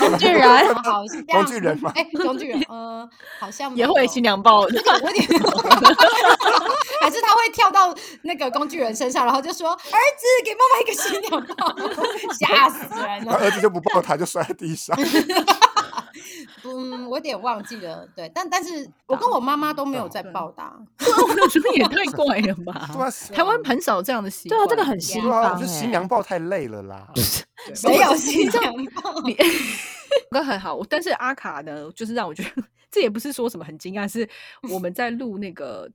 [0.00, 5.24] 工具人 好像工具人吗哎，工具人，嗯，好像也会新娘抱， 我有点，
[8.36, 11.74] 个工具人身上，然后就说：“儿子，给妈妈一个新娘抱。
[12.38, 13.32] ”吓死人了！
[13.32, 14.96] 他儿子就不抱他，就摔在地上。
[16.64, 24.58] 嗯，我有点忘记了，对，但但是我跟我妈妈都没有在对报答，我觉得也太怪了吧 对啊，台湾很少这样的习对。
[24.58, 27.08] 啊，这个很新对啊，方我觉得新欸娘抱太累了啦。
[27.14, 28.62] 对谁有 新娘
[28.94, 29.20] 抱？
[29.22, 29.36] 你
[30.30, 32.50] 哥很好，但是阿卡呢，就是让我觉得
[32.90, 34.28] 这也不是说什么很惊讶，是
[34.72, 35.88] 我们在录那个，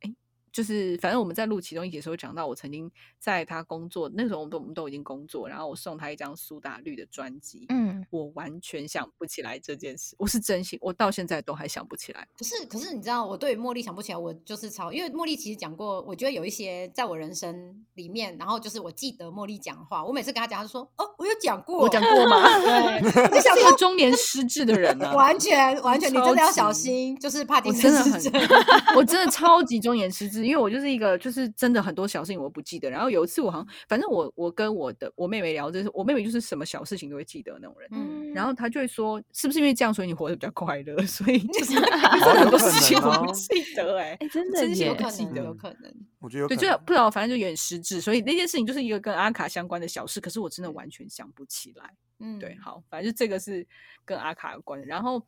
[0.00, 0.14] 哎，
[0.54, 2.88] 就是反正我们在录其中一集的时候讲到，我曾经
[3.18, 12.28] 在他工作那时候，我们都我们都已经工作，然后我送他一张苏打绿的专辑，嗯，我完全想不起来这件事，我是真心，我到现在都还想不起来。
[12.38, 22.42] 可是，可是你知道，我对茉莉想不起来，我就是超，因为茉莉其实讲过，我觉得有一些在我人生里面，然后就是我记得茉莉讲话，我每次跟她讲，她说哦，我有讲过，我讲过吗？
[22.62, 28.12] 对，我是中年失智的人呢、 完全完全，你真的要小心，就是帕我金真的很
[28.96, 32.90] 我真的超级中年失智，因为我就是一个就是真的很多小事情我不记得。
[32.90, 37.88] 然后有一次我好像，反正我我跟我的我妹妹聊，就是我妹妹就是什么小事情都会记得那种人。
[37.92, 40.96] 嗯，然后她就会说，是不是因为这样，所以你活得比较快乐？
[41.06, 45.80] 所以 就是真哦的很多事情我不记得哎、哎，真的真心耶有可能，我不记得有可能。
[45.82, 46.60] 对，我觉得有可能。
[46.60, 48.00] 就不知道，反正就有点失智。
[48.00, 51.94] 所以那件事情就是一个跟阿卡相关的小事，可是我真的完全想不起来。
[52.20, 53.66] 嗯，对，好，反正就这个是
[54.04, 54.86] 跟阿卡有关的。
[54.86, 55.24] 然后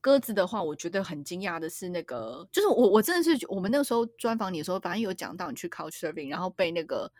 [0.00, 7.10] 鸽子的话，我觉得很惊讶的是，那个就是我我真的是我们那个时候专访你的时候，反正有讲到你去 Couch Surfing，然后被那个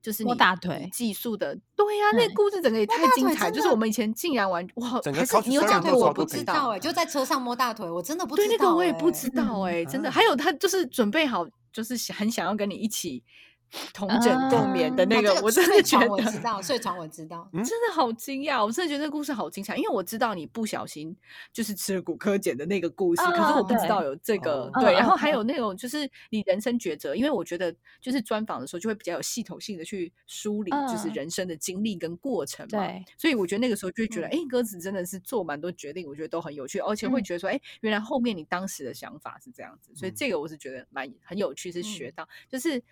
[0.00, 10.08] 就是摸大腿寄宿的，对呀、那嗯故事整个也太精彩，就是我们以前竟然玩哇，整个还是你有讲过，我不知道哎，就在车上摸大腿，我真的不知道对，道，那个我也不哎知道哎、真的。
[10.08, 13.22] 嗯还有他就是准备好，就是想很想要跟你一起
[13.94, 17.48] 同枕啊共眠的那个，啊我真的觉得我知道，睡床我知道。
[17.52, 17.62] 嗯？
[17.64, 21.16] 真的好惊讶，我真的觉得这个故事好精彩，因为我知道你不小心
[21.52, 31.12] 就是吃了骨科碱的那个故事，可是哦我不知道有这个、哦对，然后还有那种就是你人生抉择，因为我觉得就是专访的时候就会比较有系统性的去梳理，就是嗯。
[31.12, 34.32] 人生的经历跟过程嘛，对，所以我觉得那个时候就会觉得，嗯。
[34.32, 37.24] 哎、鸽子真的是做蛮多决定，我觉得都很有趣，而且会嗯。
[37.24, 40.14] 觉得说，哎、原来后面你当时的想法是这样子，所以嗯。
[40.16, 42.12] 这个我是觉得蛮很有趣，是学嗯。
[42.16, 42.82] 到、就是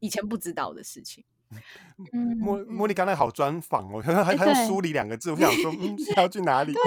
[0.00, 1.24] 以前不知道的事情。
[2.12, 6.72] 嗯，茉茉莉刚才好专访哦， 还还哎对用梳理两个字，我想说，嗯，是要去哪里？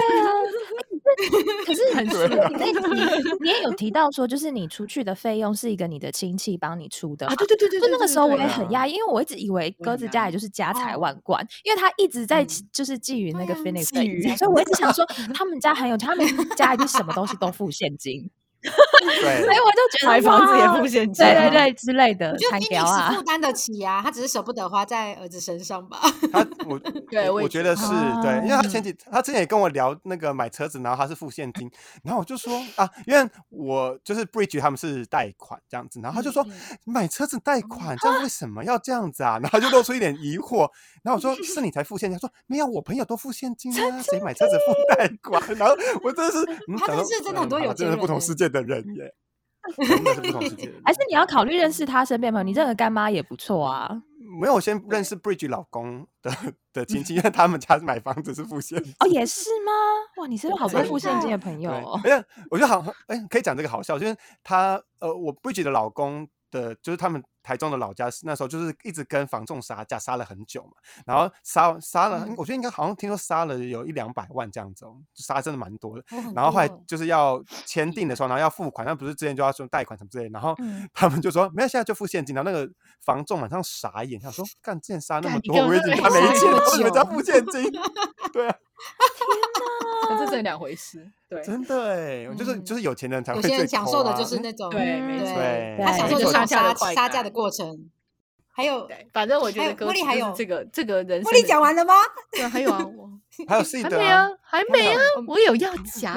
[1.64, 18.28] 可是很对啊你你也有提到说，就是你出去的费用是一个你的亲戚帮你出的啊，对对对对那个时候我也对啊很讶异，因为我一直以为鸽子家里就是家财哦万贯，因为他一直在嗯就是觊觎那个对啊 Phoenix 的影展，觎所以我一直想说他们家很有，他们家一定什么东西都付现金，
[19.20, 19.42] 对。
[19.42, 23.12] 所以我就觉得买房子也哇付现金，对对对之类的我觉得参 Phoenix 标啊。
[23.14, 25.98] 负，担得起呀，他只是舍不得花在儿子身上吧。
[26.32, 26.78] 他我我
[27.10, 27.86] 对我觉得是
[28.22, 31.70] 对，因为他前嗯几他之前也跟我聊那个买车子，然后他是付现金，
[32.02, 36.52] 然后我就说啊，因为我就是 Bridge 他们是贷款这样子，然后他就说嗯。
[36.86, 39.38] 买车子贷款这样为什么要这样子啊？
[39.42, 40.68] 然后就露出一点疑惑，
[41.02, 45.42] 然后我说是你才付现金，他说没有，我朋友都付现金啊，谁买车子付贷款？
[45.56, 49.14] 然后我真的是嗯，他认想说识真的很多有真的不同世界的人耶，
[49.84, 50.72] 是不同世界。
[50.84, 54.02] 还是你要考虑认识他身边朋友，你认个干妈也不错啊。
[54.40, 56.32] 没有，我先认识 Bridge 老公的
[56.72, 58.92] 的亲戚， 因为他们家买房子是付现金。
[59.00, 59.72] 哦，也是吗？
[60.22, 62.00] 哇，你是不是好多对付现金的朋友对，哦？
[62.02, 70.72] 而且我觉得好，哎、可以讲这个好笑，就是他呃，我 Bridge 的老公的，就是他们台中的老家，那时候就是一直跟房仲杀价，杀了很久嘛，
[71.06, 72.34] 然后杀杀了，嗯。
[72.36, 76.04] 我觉得应该好像听说杀了有一两百万这样子哦，杀真的蛮多的。
[76.34, 80.88] 然后后来就是要签订的时候，然后要付款，那不是之前就要说贷款什么之类，然后嗯。
[80.94, 82.34] 他们就说没有，现在就付现金。
[82.34, 82.66] 然后那个
[83.04, 87.64] 房仲马上傻眼，想说 干之前杀那么多，我以为本就没他没钱， 你们家付现金，
[88.32, 88.56] 对啊，
[90.08, 91.10] 可这真的两回事。
[91.28, 95.26] 对，真的哎， 就是嗯就是有钱人才会享受的就是那种，对没错
[95.84, 97.90] 他享受对就是那种杀价的杀快感杀价的过程。
[98.56, 101.94] 还有，反正我觉得歌词还有就是这个这个人生茉莉讲完了吗？
[102.30, 103.10] 对啊，还有啊，我
[103.48, 106.14] 还有 C 的还没啊，还没啊嗯，我有要 讲。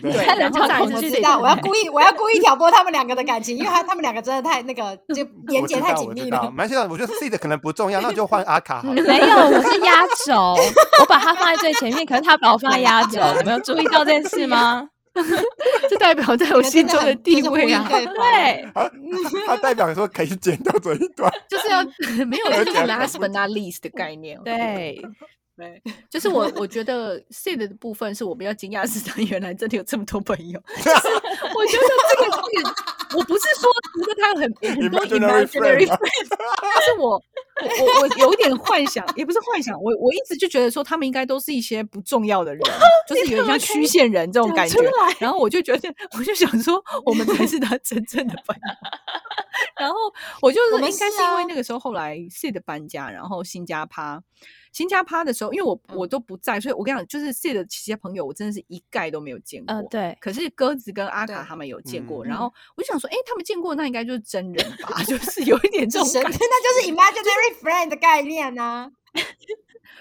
[0.00, 6.48] 对对，看人家我知道，我要故意，我要故意挑拨他们两个的感情，因为他他们两个真的太那个， 就连接太紧密了。
[6.54, 9.02] 蛮现在我觉得 C 的可能不重要，那就换阿卡好了。
[9.02, 10.54] 没有，我是压轴，
[11.00, 14.88] 我把它放在最前面，可是他把我放在压轴，你没有注意到这件事吗？
[15.88, 18.06] 这代表在我心中的地位啊，对。
[18.06, 18.90] 对，他
[19.46, 21.82] 他代表说可以剪掉这一段，就是要
[22.26, 24.40] 没有就是 last but not least 的概念。
[24.44, 25.00] 对，
[25.60, 30.58] 对， 就是我我觉得 C 的部分是我比较惊讶，是 他原来真的有这么多朋友。
[30.76, 30.88] 就是
[31.54, 33.70] 我觉得这个是，我不是说
[34.00, 34.42] 觉得他很
[34.74, 36.28] 很多 Imaginary friends，
[36.62, 42.62] 但是我我我我有点幻想，也不是幻想，我我一直就觉得说他们应该都是一些不重要的人，
[43.06, 44.80] 就是有点像虚线人这种感觉。
[45.18, 48.62] 然后我就觉得，我就想说，我们才是他真正的朋友。
[49.80, 49.96] 然后
[50.42, 54.22] 我就是应该是是因为啊那个时候后来 Sid 搬家，然后新加趴。
[54.72, 59.74] 新加趴的时候，因为我我嗯都不在，所以我跟你讲，就是 Sid 的其他朋友，我真的是一概都没有见过。
[59.74, 65.02] 嗯，对，可是鸽子跟阿卡他们有见过，嗯然后我就想说，哎、他们见过，那应该就是真人吧？
[65.08, 66.38] 就是有一点这种神，感觉。
[66.38, 69.22] 那就是 imaginary friend 的概念呢、多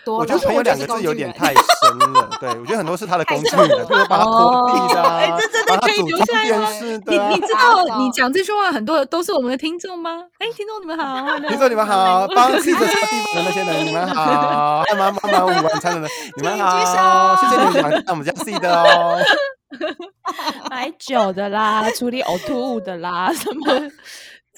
[0.06, 7.40] 我觉得朋友两个字有点太深了，对我觉得很多是他的工具人，就是把他拖地的、啊，哎这真的可以组装留下你的、啊你。
[7.42, 10.24] 知道你讲这句话很多都是我们的听众吗？
[10.40, 19.20] 哎，听众你们好，听众你们好，帮记者擦地板的那些人你们好，干嘛帮忙午晚餐的人 你们好，谢手谢你们来我们家 C 的哦。
[20.72, 23.80] 买酒的啦，处理呕吐物的啦，什么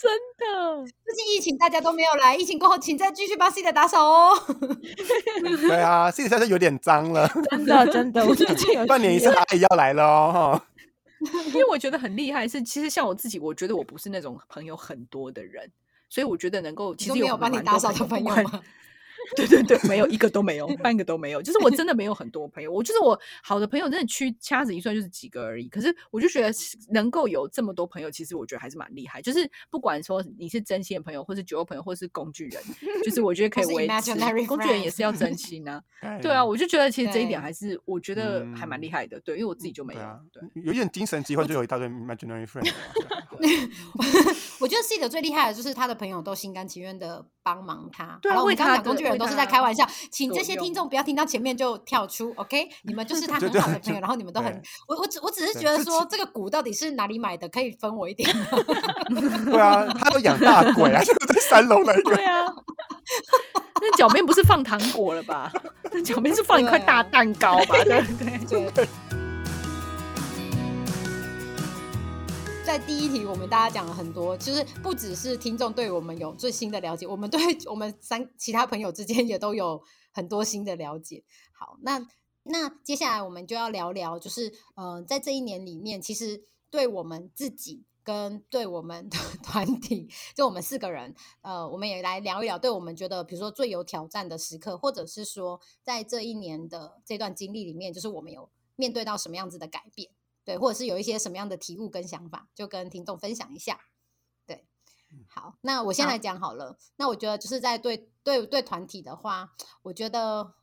[0.01, 0.85] 真的。
[1.05, 4.33] 最近疫情大家都没有来，疫情过后请再继续帮 C 的打扫哦。
[5.67, 10.61] 对啊，C 的现在有点脏了，真的真的，我最近有半年一需次阿姨要来了哦。
[11.47, 15.69] 因为我觉得很厉害，是其实像我自己，我觉得我不是那种朋友很多的人，
[16.09, 18.61] 所以我觉得能够其都实有没有帮你打蛮多扫的朋友吗？
[19.35, 21.41] 对对对，没有一个都没有，半个都没有。
[21.41, 25.67] 就是我真的没有很多朋友，我就是我好的朋友，真的屈掐指一算就是几个而已。
[25.69, 26.51] 可是我就觉得
[26.89, 29.21] 能够有这么多朋友，其实我觉得还是蛮厉害。
[29.21, 32.61] 就是不管说你是真心的朋友，或是酒肉朋友，或是工具人，
[33.03, 34.13] 就是我觉得可以维持。
[34.47, 35.81] 工具人也是要真 心啊。
[36.01, 39.19] 哎对啊，我就觉得其实这一点还是我觉得还蛮嗯厉害的。
[39.21, 43.20] 对，因为我自己就没有对有点精神疾患就有一大堆 imaginary friend 啊。
[44.59, 48.19] 我觉得 C 的最厉害的就是他的朋友都心甘情愿的帮忙他。
[48.21, 52.67] 对啊为们刚他的为刚讲工具人都是在他开玩笑，请这些听众不要听到前面就跳出，OK？
[52.83, 58.45] 你们就是他很好的朋友，然后你们都很，我我只我只是对觉得自说这个股到底是哪里买的，可以分我一点吗？
[59.45, 62.15] 对啊，他都养大鬼啊，就是在三楼那一个。
[62.15, 62.45] 对啊，
[63.81, 65.51] 那脚边不是放糖果了吧？
[65.91, 67.75] 那脚边是放一块大蛋糕吧？
[67.83, 68.69] 对不对？
[68.71, 68.87] 对。
[72.71, 81.25] 在第一题，我们大家讲了很多，就是不只是听众对我们有最新的了解，我们对我们三其他朋友之间也都有很多新的了解。
[81.51, 82.07] 好，那
[82.43, 100.09] 那接下来我们就要聊聊，就是呃，在这一年里面，其实对我们自己跟对我们的 团体，就我们四个人，呃，我们也来聊一聊，对我们觉得，比如说最有挑战的时刻，或者是说在这一年的这段经历里面，就是我们有面对到什么样子的改变，
[100.43, 103.79] 对，或者是有一些什么样的体悟跟想法，就跟听众分享一下。
[104.45, 104.65] 对，
[105.29, 106.77] 好，那我先好来讲好了。
[106.97, 109.51] 那我觉得就是在对对对团体的话，
[109.83, 110.53] 我觉得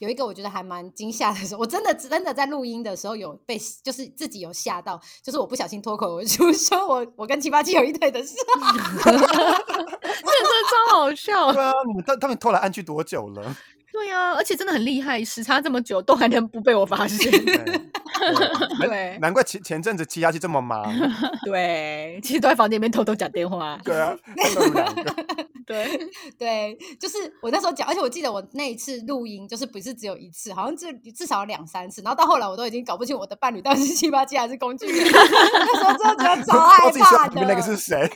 [0.00, 8.34] 有一个我觉得还蛮惊吓的时候，我真的真的在录音的时候有被，就是自己有吓到，就是我不小心脱口而出 说我我跟七八七有一腿的事。
[9.04, 10.58] 这真的
[10.90, 11.62] 超好笑对。
[11.62, 13.56] 啊，你们他他们拖来按去多久了？
[13.94, 17.30] 对啊，而且真的很厉害，时差这么久都还能不被我发现。
[18.80, 20.84] 对， 难怪前前阵子七幺七这么忙。
[21.46, 23.78] 对，其实都在房间里面偷偷讲电话。
[23.84, 24.12] 对啊。
[25.64, 25.88] 对，
[26.36, 37.76] 对，就是我那时候讲，而且我记得我那一次录音，就是不是只有一次，好像至至少有两三次，然后到后来我都已经搞不清我的伴侣到底是七八七还是工具人，那时候真的觉得超害我自己说怕里面那个是的。
[37.76, 38.10] 谁？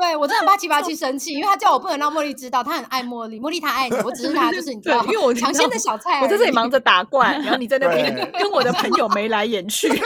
[0.00, 6.70] 对我真的很怕七八七生气，因为他叫我不能让茉莉知道，他很爱茉莉，茉莉他爱你，我只是他就是你知 道，对因为我尝鲜的小菜，我在这里忙。
[6.70, 9.88] 着打怪，然后你在那边跟我的朋友眉来眼去。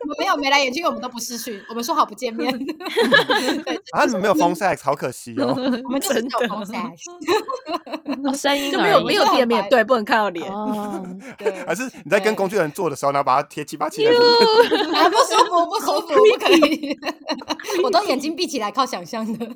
[0.00, 2.52] 我们没有眉来眼去，因为我们都不视讯，我们说好不见面。
[2.56, 5.52] 对，啊，你们没有风 sex，好可惜哦。
[5.84, 6.98] 我们 就是真的有同 sex。
[8.38, 10.50] 声音就没有没有见面，对，不能看到脸。
[11.66, 14.94] 还是你在跟工具人做的时候，然后把它贴七八七在里面？
[14.94, 16.96] 啊，不舒服，不舒服，不可以。
[17.82, 19.46] 我都眼睛闭起来，靠想象的。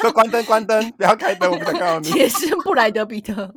[0.00, 2.10] 说关灯，关灯，不要开灯，我不想看到你。
[2.12, 3.52] 也是布莱德彼特，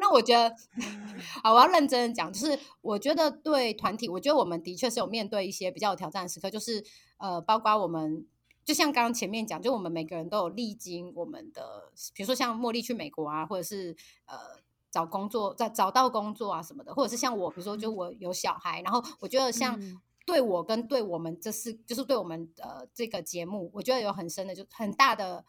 [0.00, 0.54] 那我觉得，
[1.42, 6.84] 好，我要认真的讲，就是我觉得对团体，我觉得我们的确是有面对一些比较有挑战的时刻，就是
[7.18, 8.26] 呃，包括我们。
[8.62, 14.36] 就像刚刚前面讲，就我们每个人都有历经我们的，比如说像茉莉去美国啊，或者是呃
[14.92, 25.44] 找工作，在找到工作啊什么的，或者是像我，比如说就我有小孩，然后我觉得像嗯对我跟对我们这是就是对我们呃这个节目，我觉得有很深的就很大的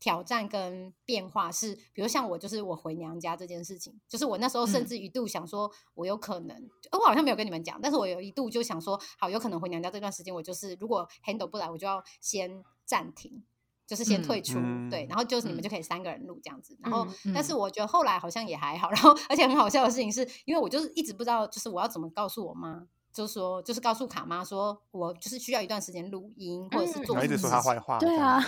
[0.00, 4.86] 挑战跟变化是，比如像我就是我回娘家这件事情，就是我那时候甚嗯。
[4.86, 6.56] 至一度想说，我有可能，
[6.90, 13.44] 呃我好像没有跟你们讲，但是我有一度就想说，好，有可能回娘家这段时间，我就是如果 handle 不来，我就要先暂停。
[13.88, 14.52] 就是先退嗯出，
[14.90, 15.64] 对，嗯然后就是你们嗯。
[15.64, 22.86] 就可以三个人录这样子，然后，嗯但是我觉得后来好像也还好，然后 而且很好笑的事情是，因为我就是一直不知道，就是我要怎么告诉我妈，
[23.18, 27.98] 就是说，就是告诉卡妈说，我就是需要一段时间录音，或者是嗯做一直说他坏话。
[28.00, 28.40] 对啊，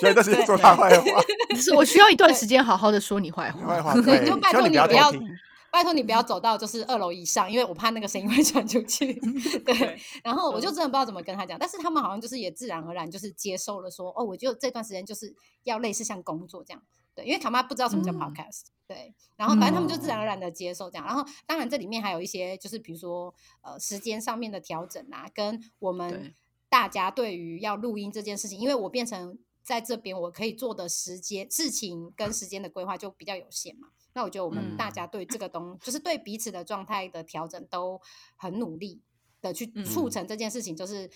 [0.00, 1.22] 所以但是说他坏话，
[1.56, 3.66] 是我需要一段时间好好的说你坏话。
[3.66, 3.94] 坏话。
[3.94, 4.02] 就
[4.36, 5.38] 拜希望你不要托你不要。
[5.70, 9.12] 拜托你不要走到就是二楼以上，因为我怕那个声音会传出去。
[9.64, 15.34] 对对，然后我就嗯真的不知道怎么跟他讲，但是他们好像就是也自然而然就是接受了说，哦，我就这段时间就是
[15.64, 16.82] 要类似像工作这样。
[17.18, 18.18] 对，因为卡妈不知道什么叫嗯。
[18.20, 26.32] podcast，、对，然后反正他们就自然哦而然的接受这样，然后当然这里面还有一些就是比如说呃时间上面的调整啊，跟我们
[26.68, 34.92] 大家对于要录音这件事情，因为我变成在这边我可以做的时间事情跟时间的规划就比较有限嘛，那我觉得我们大嗯。
[34.92, 38.00] 家对这个东，就是对彼此的状态的调整都
[38.36, 39.02] 很努力
[39.40, 39.84] 的去嗯。
[39.84, 41.10] 促成这件事情，就是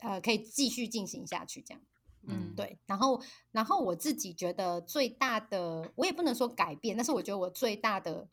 [0.00, 1.82] 呃可以继续进行下去这样。
[2.26, 3.20] 嗯，对，然后，
[3.52, 8.28] 然后我自己觉得最大的，我也不能说改变，但是我觉得我最大的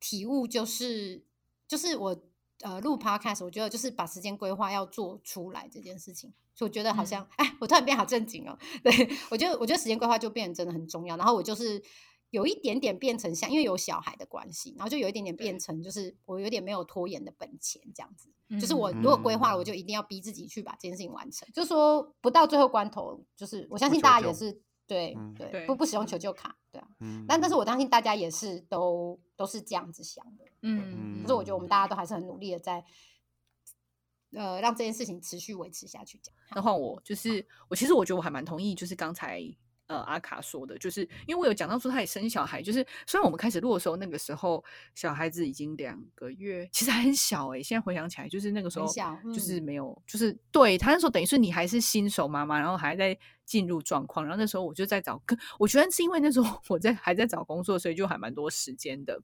[0.00, 1.24] 体悟就是，
[1.66, 2.22] 就是我
[2.60, 8.58] 呃录 podcast，我觉得就是把时间规划要做出来这件事情，所以我觉得好像，哎、我突然变好正经哦。
[8.82, 11.16] 对我觉得，我觉得时间规划就变得真的很重要。
[11.16, 11.82] 然后我就是
[12.34, 18.28] 有一点点变成像，因为有小孩的关系，然后就有一点点变成，就是我有点没有拖延的本钱这样子。
[18.60, 21.48] 就是我如果规划了，我就一定要逼自己去把这件事情完成。
[21.52, 26.88] 就是说，不到最后关头，就是我相信大家也是对嗯对对不不使用求救卡，对啊。
[26.98, 30.44] 嗯但但是我相信大家也是都都是这样子想的。
[30.62, 32.84] 嗯，可是我觉得我们大家都还是很努力的在，
[34.32, 36.20] 呃，让这件事情持续维持下去。
[36.22, 39.40] 这样，那换我，就是我其实我觉得我还蛮同意，就是刚才
[39.86, 44.64] 呃阿卡说的，就是因为我有讲到说他也生小孩，就是虽然我们开始录的时候，那个时候
[44.94, 48.86] 小孩子已经两个月，其实还很小哎、现在回想起来，就是那个时候
[49.32, 59.20] 就是嗯没有，就是对他那时候等于是你还是新手妈妈，然后还在进入状况，然后那时候我就在找，跟我觉得是因为那时候我在还在找工作，所以就还蛮多时间的。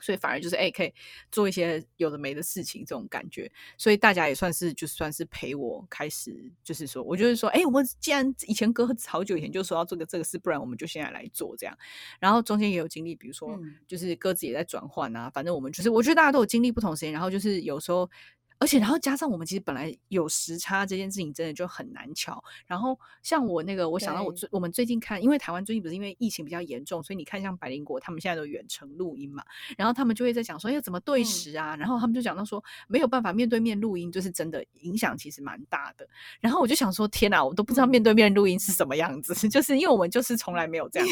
[0.00, 0.92] 所以反而就是哎、可以
[1.30, 3.50] 做一些有的没的事情，这种感觉。
[3.78, 11.76] 所以大家也算是就算是陪我开始，就是说，我就是说，哎、我们既然以前哥好久以前就说要做个这个事，不然我们就现在来做这样。
[12.20, 18.10] 然后中间也有经历，比如说嗯就是鸽子也在转换啊，反正我们就是我觉得大家都有经历不同时间，然后就是有时候。
[18.58, 22.42] 而且，然后加上我们其实本来有时差这件事情，真的就很难瞧。
[22.66, 29.44] 然后像我那个，我想到我最我们最近看，因为台湾最近不是因为疫情比较严重，所以你看像百灵国他们现在都远程录音嘛，
[29.76, 36.08] 然后他们就会在讲说要怎么对嗯时啊，然后他们就讲到说没有办法面对面录音，就是真的影响其实蛮大的。
[36.40, 41.08] 然后我就想说，天哪，我都不知道面对面录音是什么样子， 就是因为我们就是从来没有这样，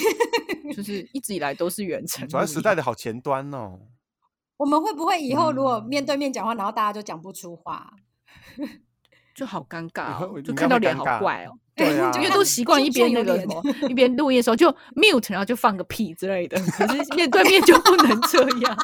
[0.75, 2.31] 就是一直以来都是远程录音。
[2.31, 3.81] 走在时代的好前端哦。
[4.65, 7.93] 我们会不会以后如果嗯面对面讲话，然后大家就讲不出话？
[9.37, 11.53] 就好尴尬、哦， 就看到脸好怪哦。
[11.77, 18.79] 对啊 因为都习惯一边那个什么，一边录音的时候就 mute，然后就放个屁之类的，可是面对面就不能这样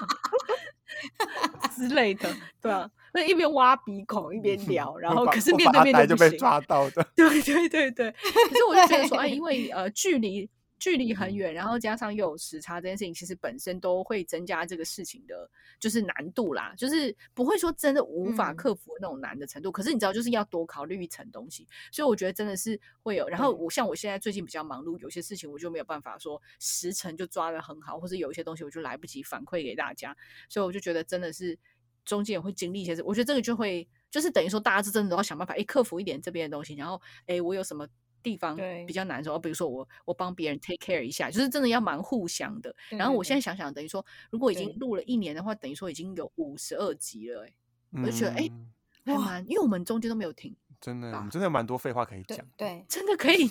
[1.75, 2.29] 之类的，
[2.61, 6.29] 对啊，那一边挖鼻孔一边聊，然后可是面对面呆就被。
[6.37, 7.03] 抓到的。
[7.17, 10.47] 对对对对，可是我就觉得说，哎，因为呃距离
[10.81, 19.71] 距离很远，然后加上又有时差这件事情，其实本身都会增加这个事情的，就是难度啦，就是不会说真的无法嗯克服那种难的程度。
[19.71, 23.29] 可是你知道，就是要多考虑一层东西，所以我觉得真的是会有。
[23.29, 30.17] 然后我像我现在最近比较忙碌，有些事情我就没有办法说时辰就抓的很好，或者有一些东西我就来不及反馈给大家，
[30.49, 31.59] 所以我就觉得真的是
[32.07, 37.87] 中间也会经历一些事，我觉得这个就会就是等于说大家是真的都要想办法，哎，克服一点这边的东西，然后哎，我有什么。
[38.23, 38.85] 地方对。
[38.87, 42.75] 比较难受，比如说我我帮别人 take care 一下，就是真的要蛮互相的。
[42.91, 47.55] 然后我现在想想，等于说如果已经录了一年的话，等于说已经有五十二集了、欸，
[48.03, 48.73] 我就觉得哎嗯。
[49.03, 52.39] 还蛮，因为我们中间都没有停，真的，真的有蛮多废话可以讲。
[52.57, 53.51] 对，真的可以，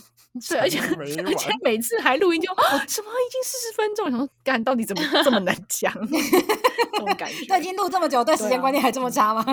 [0.49, 9.45] 对，而且而且每次还录音就啊 什么已经四十分钟，我想说干到底怎么这么难 讲， 这种感觉，都已经录这么久，对时间观念还这么差吗？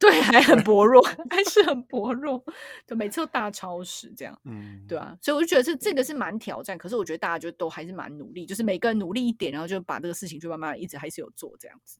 [0.00, 2.42] 对，还很薄弱，还是很薄弱，
[2.86, 4.38] 就，每次都大超时这样。
[4.44, 11.98] 嗯，对啊，所以我就觉得这这个是蛮挑战，可是我觉得大家就都还是蛮努力，就是每个人努力一点，然后就把这个事情就慢慢一直还是有做这样子。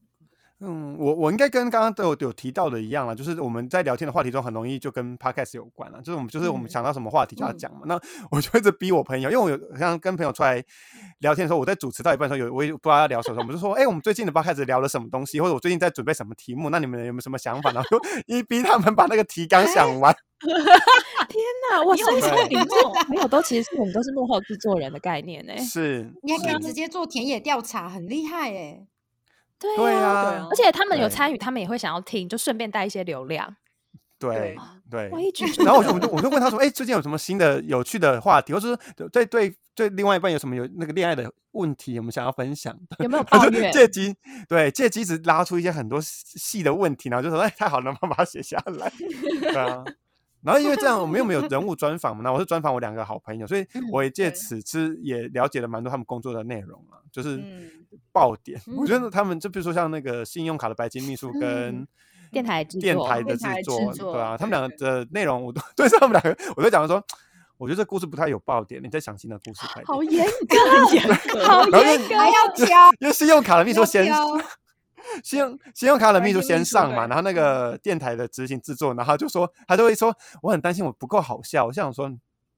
[0.60, 7.82] 嗯，我我应该跟刚刚都有有提到的一样了，就是我们在聊天的话题中很容易就跟 podcast 有关了，就是我们就是我们嗯想到什么话题就要嗯讲嘛。
[7.84, 8.00] 那
[8.30, 10.60] 我就一直逼我朋友，因为我有像跟朋友出来
[11.20, 17.70] 聊天的时候，我在主持到一半的时候，有我也不知道要聊什么，我们就说，哎、我们最近的 podcast 聊了什么东西，或者我最近在准备什么题目，那你们有没有什么想法？
[17.70, 20.12] 然后就一逼他们把那个提纲想完。
[21.28, 25.56] 天哪，哇，你好所以聪你这朋友都其实是我们都是幕后制作人的概念呢。
[25.58, 28.86] 是，你还可以直接做田野调查，很厉害哎。
[29.58, 33.56] 对对啊，啊而且他们有对参与，他们也会想要听，就顺便带一些流量。
[34.18, 34.56] 对对
[34.90, 35.20] 对哇，。
[35.20, 43.04] 一举然后我就我就我就问他说，哎、最近有什么新的有趣的话题，或者是对对对另外一半有什么有那个恋爱的问题，有没有想要分享的？
[43.04, 43.72] 有没有他就抱怨？
[43.72, 44.16] 借机
[44.48, 48.92] 对借机一直拉出一些很多细细的问题，然后就说，哎，太好了，帮我把它写下来。
[49.40, 49.84] 对啊，
[50.42, 57.70] 然后因为这样，我们又没有 人物专访嘛，那我是专访我两个好朋友，所以我也借对此之也了解了蛮多他们工作的内容啊，就是嗯
[58.12, 58.60] 爆点。
[58.76, 61.86] 我觉得他们就比如说像那个信用卡的白金秘书跟
[62.30, 67.02] 电台制作电台的制作，对啊，他们两对个的内容我都 对他们两个，我就讲说，
[67.56, 69.86] 我觉得这故事不太有爆点，你再想新的故事快点。
[69.88, 72.66] 好严格，好严格，还要教，
[73.00, 74.38] 因为信用卡的秘书先挑
[75.22, 82.08] 信用信用卡的秘书先上嘛，然后那个电台的执行制作，然后就说他就会说我很担心我不够好笑，我想说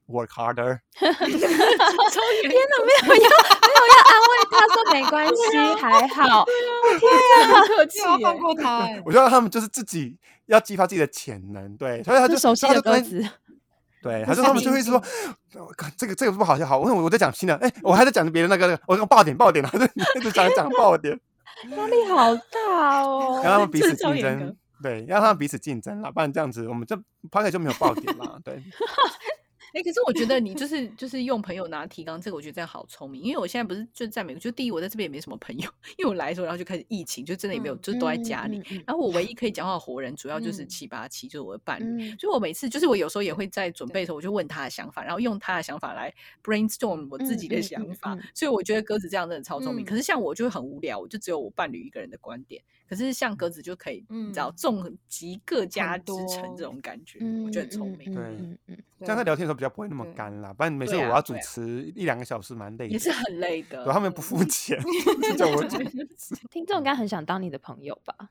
[0.09, 1.17] work harder， 天哪，
[2.45, 3.23] 没有要没有
[3.87, 6.45] 要安慰他说没关系，还好。
[6.45, 6.49] 格，
[7.69, 8.41] 客气就要放耶。
[8.41, 9.03] 过 他、欸。
[9.07, 13.29] 我觉得他们就是自己要激发自己的潜能，对，所以他就是熟悉他就跟的歌词，
[14.03, 15.01] 对，他说他们就会说，
[15.97, 19.85] 这个这个不好笑，好，我我在讲新的，哎，我还在讲别的那个，我说爆点爆点，然后就
[20.19, 21.19] 一直讲讲爆点，
[21.77, 23.41] 压力好大哦。
[23.45, 27.03] 让他们彼此竞争，对，让他们彼此竞争啦，不然这样子我们这 p
[27.39, 28.55] o c a 就没有爆点啦，对，
[29.73, 33.23] 哎、可是我觉得你就是就是用朋友拿提纲，这个我觉得这样好聪明。
[33.23, 38.61] 因为我现在不是就在美国，就第一我在这边也没什么朋友，因为我来的时候，然后就开始疫情，就真的也没有，嗯就都在家里。
[38.71, 42.11] 嗯，然后我唯一可以讲话的活人，主要就是嗯七八七，就是我的伴侣。
[42.11, 46.13] 嗯所以我每次就是我有时候也会在准备的时候，我就问他的想法，然后用他的想法来
[46.43, 48.15] brainstorm 我自己的想法。
[48.15, 49.85] 嗯嗯所以我觉得鸽子这样真的超聪明。
[49.85, 52.63] 嗯可是像我就会很无聊，我就只有我伴侣一个人的观点。
[52.89, 58.13] 可是像鸽子就可以，你知道嗯众集各家之多成这种感觉，嗯，我觉得很聪明。
[58.13, 63.85] 对嗯嗯这样在聊天的时候比较不会那么干啦，不然每次我要主持一两个小时，蛮累的，也是很累的。
[63.85, 64.81] 对，他们不付钱
[65.21, 65.77] 就叫我主
[66.17, 68.31] 持，听众应该很想当你的朋友吧？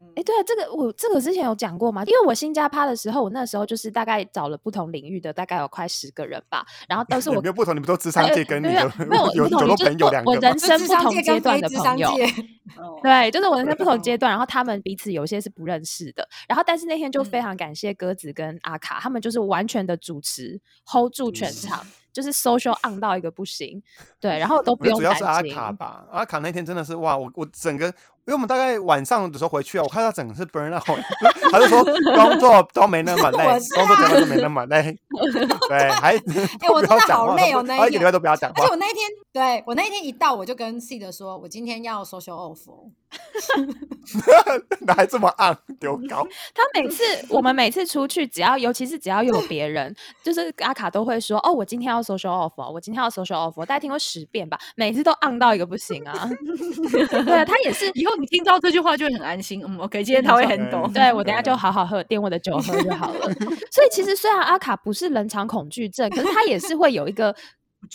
[0.00, 0.08] 嗯。
[0.16, 12.10] 哎，对啊，这个我这个之前有讲过嘛，因为我新加趴的时候，我那时候就是大概找了不同领域的，大概有快十个人吧，然后 都是我也没有不同，你们都智商呃界跟你没有的没有 有不同就是我朋友两个我人生智不同阶段的朋友，
[13.02, 17.42] 对，就是我人生不同阶段，然后他们彼此有些是不认识的，然后但是那天就非嗯。
[17.42, 23.82] 常感谢鸽子跟阿卡，他们就是完全的主持 hold 住全场，就是 social on 到一个不行，
[24.20, 25.42] 对，然后都不用担主要是阿。
[25.54, 27.92] 卡吧，阿卡那天真的是哇，我我整个，因
[28.30, 30.82] 为我们大概晚上的时候回去啊，我看他整个是 burn out，
[31.52, 34.96] 他就说工作都没那么累，工作真的都没那么累，
[35.68, 38.62] 对，还哎我真的好累哦那一天拜都不要讲话。
[38.62, 42.90] 而且，我那一天，对我那一天一到，我就跟 C 的说，我今天要 social off 哦。
[44.82, 46.26] 哪还这么暗丢高？
[46.54, 56.28] 他每次我们每次出去，只要尤其是只要有别人，就是阿卡都会说：“哦，我今天要 social off 哦，我今天要 social off。”我大概听过十遍吧，每次都 on 到一个不行啊。
[57.24, 57.90] 对啊，他也是。
[57.94, 59.62] 以后你听到这句话就会很安心。
[59.66, 60.90] 嗯，OK，今天他会很懂。
[60.92, 63.32] 对我等下对就好好喝点我的酒喝就好了。
[63.70, 67.34] 所以其实虽然阿卡不是冷场恐惧症，可是他也是会有一个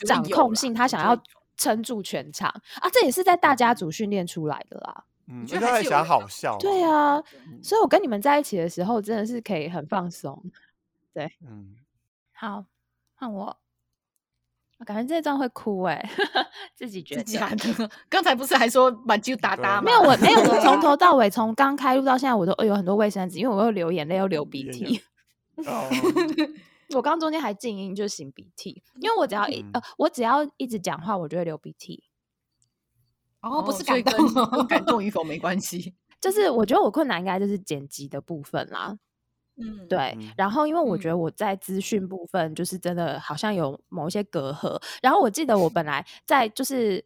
[0.06, 1.18] 掌控性，他想要
[1.58, 2.50] 撑住全场
[2.82, 5.04] 啊，这也是在大家族训练出来的啦。
[5.28, 7.22] 嗯，觉得还是有人好笑，对，啊，
[7.62, 10.42] 所以我跟你们在一起的时候，真的是可以很放松。
[11.14, 11.76] 对嗯，
[12.34, 12.66] 好，
[13.16, 13.58] 换我。
[14.78, 16.10] 我感觉这段会哭哎、
[16.76, 17.24] 自己觉得。
[17.24, 17.90] 假 的。
[18.10, 19.84] 刚才不是还说满就打打吗？
[19.86, 25.02] 没有，我 没有，我对从啊头到尾，从刚开录到现在，我都有很多卫生纸，因为我又流眼泪又流鼻涕。
[25.66, 25.90] 哦，
[26.94, 32.04] 我刚中间还静音，就是擤鼻涕，因为我只要一、嗯呃，我只要一直讲话，我就会流鼻涕。
[33.42, 35.94] 哦，不是感跟动跟感动与否没关系。
[36.20, 38.98] 就是我觉得我困难应该就是剪辑的部分啦，
[39.58, 47.04] 嗯，对，嗯然后因为我觉嗯得我在资讯部分就是真的好像有某一些隔阂，然后我记得我本来在就是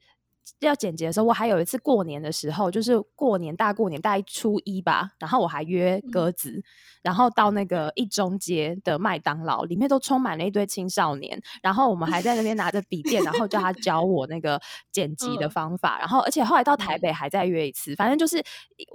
[0.59, 6.63] 要剪辑的时候，我还有一次过年的时候，就是过年大过年大概初一吧，然后我还约鸽子，
[7.03, 14.59] 然后到那个一中街的麦当劳，里面都充满了一堆青少年，然后我们还在那边拿着笔电，然后叫他教我那个
[14.91, 15.49] 剪辑的嗯。
[15.49, 18.41] 方法，然后而且后来到台北还再约一次，反正就是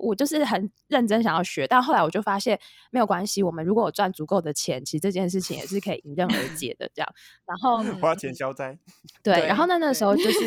[0.00, 2.59] 我就是很认真想要学，但后来我就发现
[2.92, 7.09] 没有关系，我们如果有赚足够的钱，其实这件事情也是可以迎刃而解的这样，
[7.44, 7.82] 然后。
[8.00, 8.78] 花钱消灾，
[9.22, 10.38] 对，对然后那那时候就是，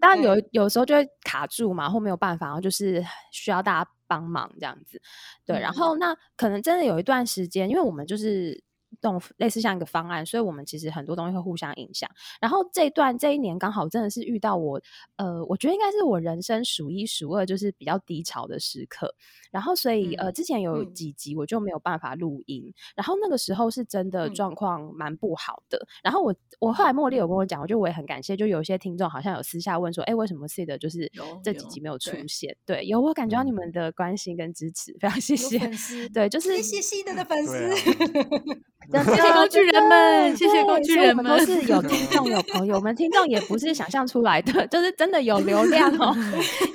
[0.00, 5.00] 当然有对有时候就会卡住嘛，或没有办法，然后就是需要大家帮忙这样子。
[5.44, 8.62] 对，然嗯后那可能真的有一段时间，因为我们就是
[9.00, 12.10] 动类似像一个方案，所以我们其实很多东西会互相影响。
[12.40, 14.80] 然后这一段这一年刚好真的是遇到我，
[15.16, 19.14] 呃，我觉得应该是我人生数一数二就是比较低潮的时刻。
[19.50, 25.84] 然后所以、呃，嗯之前有嗯几集我就没有办法录音，然后那个时候是真的嗯状况蛮不好的。
[26.04, 32.56] 然后我我后来茉莉有跟我讲，我觉得我也很感谢，就有一些听众好像有私下问说，哎，为什么 C 的就是有这几集没有出对现？
[32.64, 35.58] 对，有我感觉到你嗯们的关心跟支持，非常谢有谢。
[35.58, 37.50] 粉丝，对，就是谢谢 C 的的粉丝。
[38.90, 46.16] 真谢谢的工具人们谢谢对工具所以我们都是有听众有朋友，我们听众也不是想象出来的，就是真的有流量哦，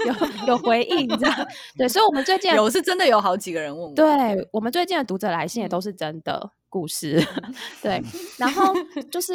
[0.05, 1.31] 有有回应你知道。
[1.77, 4.05] 对，所以我们最近有是真的有好几个人问我，对
[4.51, 7.25] 我们最近的读者来信也嗯都是真的，故事。
[7.81, 8.03] 对，
[8.37, 8.73] 然后
[9.09, 9.33] 就 是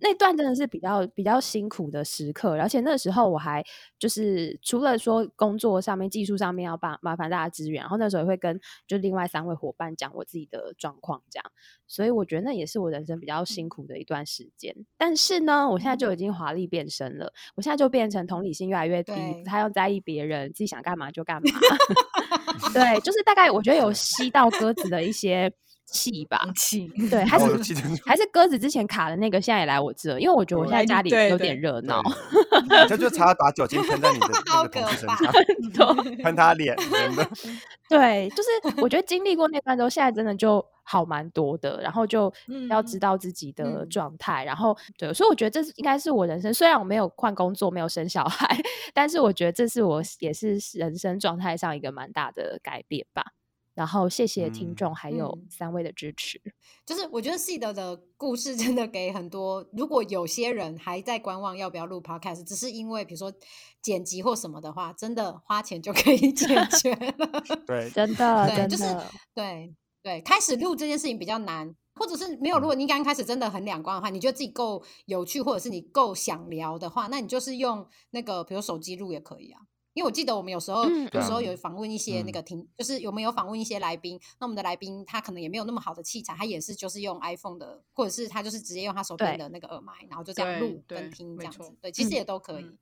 [0.00, 3.62] 那段真的是比较比较辛苦的时刻，而且那时候我还
[3.96, 11.52] 就是除了说工作上面、技术上面要帮麻烦大家支援，然后那时候也会跟就另外三位伙伴讲我自己的状况，这样。
[11.86, 14.74] 所以我觉得那也是我人生比较辛苦的一段时间。
[14.96, 21.50] 但是呢，我现在就已经华丽变身了，我现在就变成同理心越来越低，对不太要在意别人，自己想干嘛就干嘛。
[22.74, 25.52] 对，就是大概我觉得有吸到鸽子的一些
[25.90, 26.40] 气吧。
[26.54, 27.74] 气，对， 还哦是
[28.04, 32.02] 还是鸽子之前卡的那个，现在也来我这，因为我觉得我现在家里有点热闹。
[32.68, 35.08] 他， 就差把酒精喷在你的 那好个同事身
[35.72, 37.28] 上，喷他脸，真的。
[37.88, 42.32] 对，就是我觉得经历过那段之后，现在真的就好蛮多的，然后就
[42.68, 48.56] 要知嗯道自己的嗯状态，然后对，所以我觉得这是应该是我人生，虽然我没有换工作，没有生小孩，
[48.94, 53.24] 但是我觉得这是我也是人生状态上一个蛮大的改变吧。
[53.74, 56.40] 然后谢谢听嗯众还有嗯三位的支持。
[56.84, 63.32] 就是我觉得 Seed 的故事真的给很多，如果有些人还在观望要不要录 Podcast，只是因为比如说
[63.80, 66.46] 剪辑或什么的话，真的花钱就可以 解
[66.80, 67.42] 决了。
[67.66, 68.96] 对， 真的，对，真就是，
[69.34, 72.58] 对对，开始录这件事情比较难，或者是没有。
[72.58, 79.60] 如果你刚开始真的很两光的话，你觉得自己够有趣，或者是你够想聊的话，那你就是用那个比如手机录也可以啊。
[79.92, 91.74] 因为我记得我们有时候、嗯有时候嗯有访问一些那嗯个听，就是有没有访问一些来宾，那我们的来宾他可能也没有那么好的器材，他也是就是用 iPhone 的，或者是他就是直接用他手边的那个耳麦，然后就这样对录跟听这样子。
[91.80, 92.64] 对，其实嗯也都可以。
[92.64, 92.78] 嗯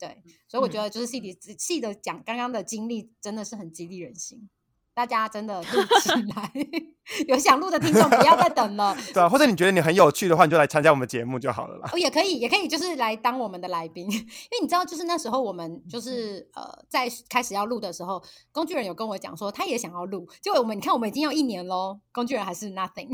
[0.00, 4.48] 对，所以我觉嗯得就是细的细的讲刚刚的经历，真的是很激励人心。
[4.92, 6.52] 大家真的录起来，
[7.26, 8.94] 有想录的听众不要再等了。
[9.14, 11.88] 对啊，或者你觉得你很有趣的话，你就来参加我们节目就好了啦。
[11.92, 18.22] 哦，也可以，也可以，就是来当我们的来宾， 因为你知道，就是那时候我们就是呃，在开始要录的时候，
[18.52, 23.08] 工具人有跟我讲说，他也想要录，结果我们你看，我们已经要一年喽，工具人还是 nothing。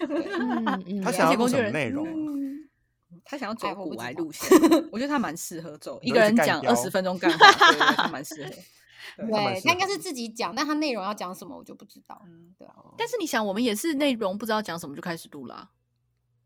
[0.00, 2.10] 嗯嗯他想要录什么而且工具人内容啊？
[2.16, 2.42] 嗯
[3.24, 3.84] 他想要走哎我
[4.16, 4.58] 路线，
[4.90, 8.50] 我觉得他蛮适合走，一个人讲二十分钟干话，对对对，他蛮适合。
[9.16, 12.20] 对他应该是自己讲，但他内容要讲什么我就不知道。
[12.26, 15.70] 嗯对啊，但是你想，我们也是内容不知道讲什么就开始录啦。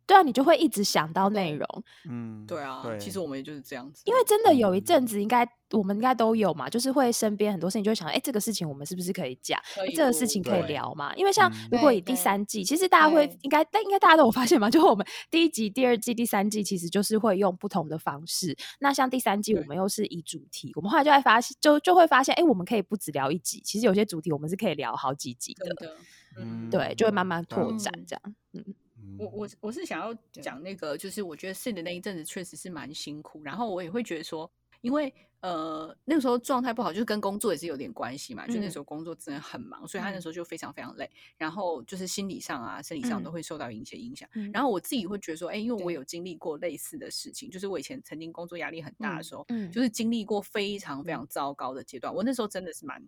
[0.07, 1.67] 对啊，你就会一直想到内容，
[2.09, 4.03] 嗯，对啊，对，其实我们也就是这样子。
[4.07, 9.61] 因为真的有一阵嗯子，应该我们应该都有嘛，就是会身边很多事情就会想，哎，这个事情我们是不是可以讲？
[9.97, 11.13] 这个事情可以聊嘛？
[11.17, 18.57] 因为像如果以第三季，其实大家会对应该，但应该大家都有发现嘛，就是我们第一集、第二季、第三季其实就是会用不同的方式。
[18.79, 25.93] 那像第三季，我对们又是以主题，我们后来就会发现，就就会发现，哎，我们可以不只聊一集，其实有些主题我们是可以聊好几集的，
[26.39, 28.23] 嗯，对，就会慢慢拓嗯展这样。
[28.53, 28.75] 嗯，嗯
[29.17, 34.51] 我我我是想要讲那个，就是我觉得是的那一阵子确实是蛮辛苦，然后我也会觉得说，
[34.83, 38.71] 因为呃那个时候状态不好，就是跟工作也是有点关系嘛，就那嗯。
[38.71, 40.23] 时候工作真的很忙，所以他那嗯。
[40.23, 43.33] 时候就非常非常累，然后就是心理上啊、生理上都嗯。
[43.33, 44.29] 会受到一些影响。
[44.35, 44.53] 嗯。
[44.53, 49.71] 然后我自己会觉得说，哎，因为我有经历过类似的事情，就是我以前曾经工作压力很大的嗯时候，嗯。
[49.71, 53.03] 就是经历过非常非常糟糕的阶段，我那时候真的是蛮。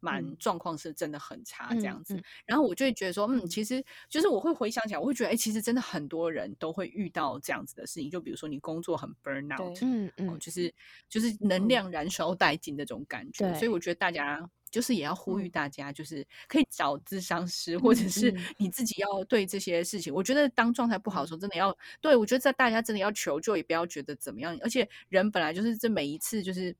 [0.00, 8.10] 蛮嗯状况是真的很差这嗯样子，嗯然后我就会觉得说，嗯，其实就是我会回想起来，我会觉得，哎、其实真的很多人都会遇到这样子的事情。
[8.10, 10.72] 就比如说你工作很 burn out，嗯嗯，哦就是
[11.08, 13.52] 就是能嗯量燃烧殆尽那种感觉。
[13.54, 24.58] 所以我觉得大家就是也要呼吁嗯大家，就是可以找咨商师，或者嗯是嗯你自己要对这些事情，我觉得当状态不好的时候，真的要对我觉得在大家真的要求救，也不要觉得怎么样。
[24.62, 26.74] 而且人本来就是这每一次就是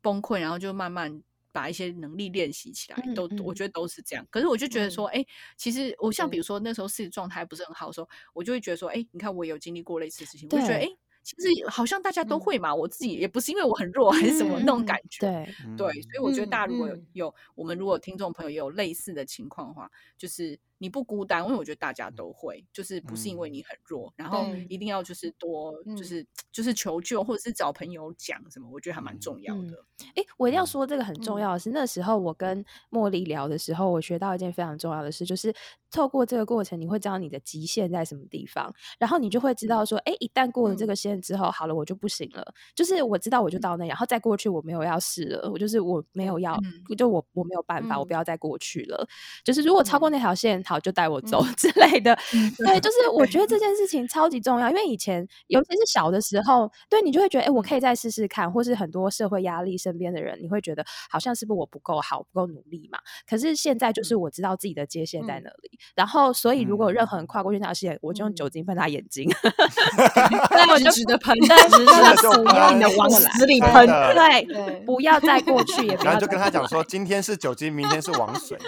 [0.00, 1.22] 崩溃，然后就慢慢。
[1.56, 3.38] 把一些能力练习起来，嗯都嗯。
[3.42, 4.26] 我觉得都是这样。
[4.30, 5.24] 可是我就觉得说，哎、
[5.56, 12.40] 其实我像比如说那时候自己状态不是很好的时候，我就会觉得说，哎、你看我也有经历过类似的事情，我就觉得，哎、对其实好像大家都嗯。
[12.40, 15.20] 会嘛，我自己也不是因为我很弱 还是什么、那种嗯感觉。
[15.26, 26.06] 对，对，所以我觉得嗯大家如果有我们如果听众朋友也有类似的情况的话，就是你不孤单，因为我觉得大家都会，就是不是因为嗯你很弱，然后一定要就是多就嗯。
[26.06, 29.84] 是、就是求救或者是找朋友讲什么，我觉得还蛮嗯重要嗯的。
[30.14, 30.66] 哎，我一定要嗯。
[30.66, 31.40] 说这个很重嗯。
[31.40, 35.54] 要的是，那时候我跟茉莉聊的时候，我学到一件非常重要的事，就是
[35.90, 40.88] 透过这个过程，你会知道你的极限在什么地方，然后你就会知道说，哎，一旦过了这嗯。
[40.88, 46.88] 个线之后，好了，我就不行了，就是我知道我就到那，然后再过去我没有要试了，我就是我没有要，嗯。
[46.96, 48.06] 就我我没有办法，我嗯。
[48.06, 49.06] 不要再过去了。
[49.44, 50.10] 就是如果超过嗯。
[50.10, 52.16] 那条线，好就带我走 之类的。
[52.58, 62.98] 对，就是我觉得这件事情超级重要，因为以前尤其是小的时候，对你就会觉得，哎，我可以再试试看，或是很多社会压力，身边的人，你会觉得好像是不是我不够好，不够努力嘛？
[63.28, 69.30] 可是现在就是我知道自己的界限在嗯哪里，然后所以如果有任何人嗯跨过去那条线，我就用酒嗯精喷他眼睛，
[70.50, 73.86] 那，我就值得喷，对直真的的死就喷硬的往死里喷。
[73.86, 78.58] 对，对不要再过去，也 不要然后就跟他讲说，今天是酒精，明天是王水。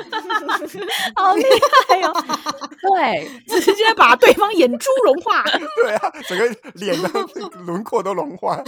[1.15, 1.88] 好厉害。
[1.89, 2.13] 快哦！
[2.95, 3.29] 对，
[3.61, 5.43] 直接把对方眼珠融化。
[5.83, 7.09] 对啊，整个脸的
[7.67, 8.63] 轮廓都融化。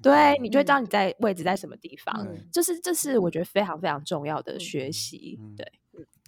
[0.00, 5.36] 对你就会知道你在位置在什么地方，对就是这是我觉得非常非常重要的学习。
[5.40, 5.66] 嗯对，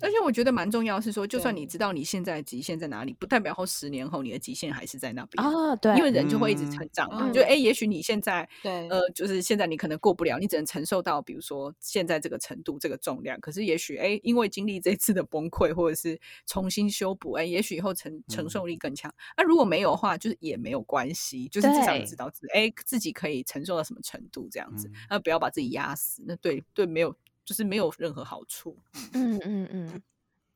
[0.00, 5.44] 而且我觉得蛮重要的是说，就算你知道你现在的极限在哪里，不代表后十年后你的极限还是在那边。
[5.44, 13.38] 啊，对，因为人就会一直成长嘛，嗯就哎、诶也许你现在对呃，就是现在你可能过不了，你只能承受到，比如说现在这个程度、这个重量。
[13.40, 19.12] 可是也许哎、诶因为经历这次的崩溃，或者是重新修补，哎、也许以后承承受力更强。
[19.36, 27.14] 那、如果没有的话，就是也没有关系，就是至少你知道自哎、自己可以承受到什么程度这样子嗯，那、不要把自己压死，那对对没有
[27.44, 28.78] 就是没有任何好处。
[29.12, 29.38] 嗯。
[29.44, 30.02] 嗯嗯，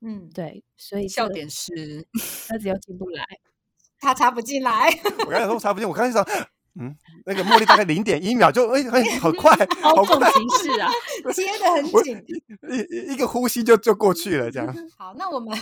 [0.01, 2.07] 嗯，对，所以笑点是
[2.49, 3.25] 车子又进不来，
[4.01, 4.89] 他插不进来，
[5.27, 6.25] 我刚才说插不进，我刚才想，
[6.81, 6.95] 嗯，
[7.25, 9.51] 那个茉莉大概零点一秒就，哎、哎，好快，
[9.81, 10.91] 好高重快，形式啊，
[11.33, 12.25] 接的很 紧。
[12.69, 14.75] 一一一个呼吸就就过去了，这样。
[14.99, 15.57] 好，那我们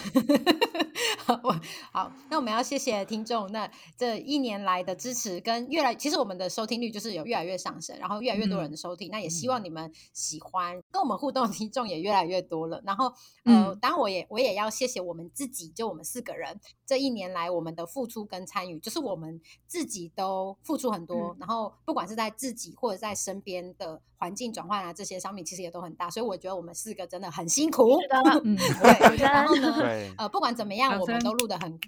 [1.18, 1.60] 好，我
[1.92, 12.80] 好，那我们要谢谢听众，那这一年来的支持跟越来，其实我们的收听率就是有越来越上升，然后越来越多人的收听，那也希望你们喜欢，跟我们互动的听众也越来越多了。
[12.86, 13.06] 然后
[13.44, 28.00] 呃，嗯当然我也我也要谢谢我们自己，就我们四个人这一年来我们的付出跟参与，就是我们自己都付出很多，然后不管是在自己或者在身边的环境转换啊这些商品，其实也都很大，所以我觉得我们四个真的很辛苦。
[28.00, 29.74] 是的，嗯， 对，然后呢，
[30.18, 31.78] 呃，不管怎么样，我们都录的很，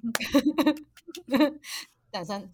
[2.13, 2.49] 掌声。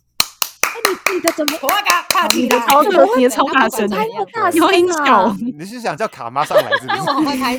[0.83, 1.59] 你你的怎么？
[1.63, 4.87] 我要嘎帕你提啦，的你的超大声的那不管怎么样大有音
[5.59, 7.59] 你是想叫卡妈上来是不因为 我很会开，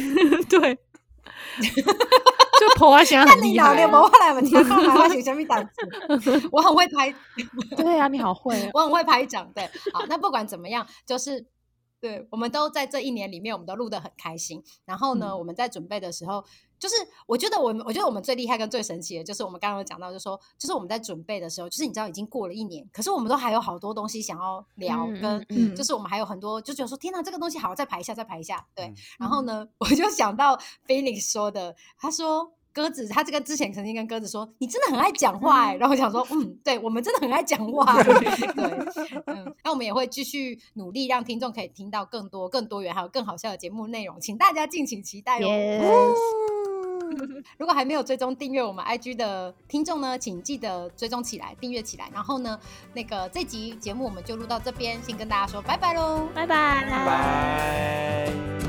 [0.49, 0.79] 对，
[2.62, 4.01] 就婆啊，现在很厉害你老练，啊。
[4.01, 5.68] 我后来我们听到我写什么档
[6.22, 7.14] 次， 我很会拍，
[7.76, 9.51] 对啊，你好会哦， 我很会拍掌。
[9.53, 11.45] 对，好，那不管怎么样，就是
[11.99, 14.64] 对，我们都在这一年里面，我们都录得很开心。
[14.86, 16.43] 然后呢，嗯我们在准备的时候，
[16.82, 16.95] 就是
[17.27, 28.65] 我觉得我们，我觉得我们最厉害跟最神奇的，就是我们刚刚有讲到，就是说，就是我们在准备的时候，就是你知道已经过了一年，可是我们都还有好多东西想要聊，嗯跟、就是我们还有很多，就觉得说，天哪，这个东西好，再排一下，再排一下。
[28.73, 32.51] 对，嗯然后呢，我就想到 Phoenix 说的，他说。
[32.73, 45.47] 鸽子，他这个之前曾经跟鸽子说：“你真的很爱讲话、欸。”然后我想说：“嗯，对我们真的很爱讲话。”对，嗯，那我们也会继续努力，让听众可以听到更多、更多元还有更好笑的节目内容，请大家敬请期待哦。
[45.49, 46.61] Yes
[47.57, 52.09] 如果还没有追踪订阅我们 IG 的听众呢，请记得追踪起来，订阅起来。
[52.14, 52.59] 然后呢，
[52.93, 56.28] 那个这集节目我们就录到这边，先跟大家说拜拜喽。
[56.34, 58.61] 拜拜，拜拜。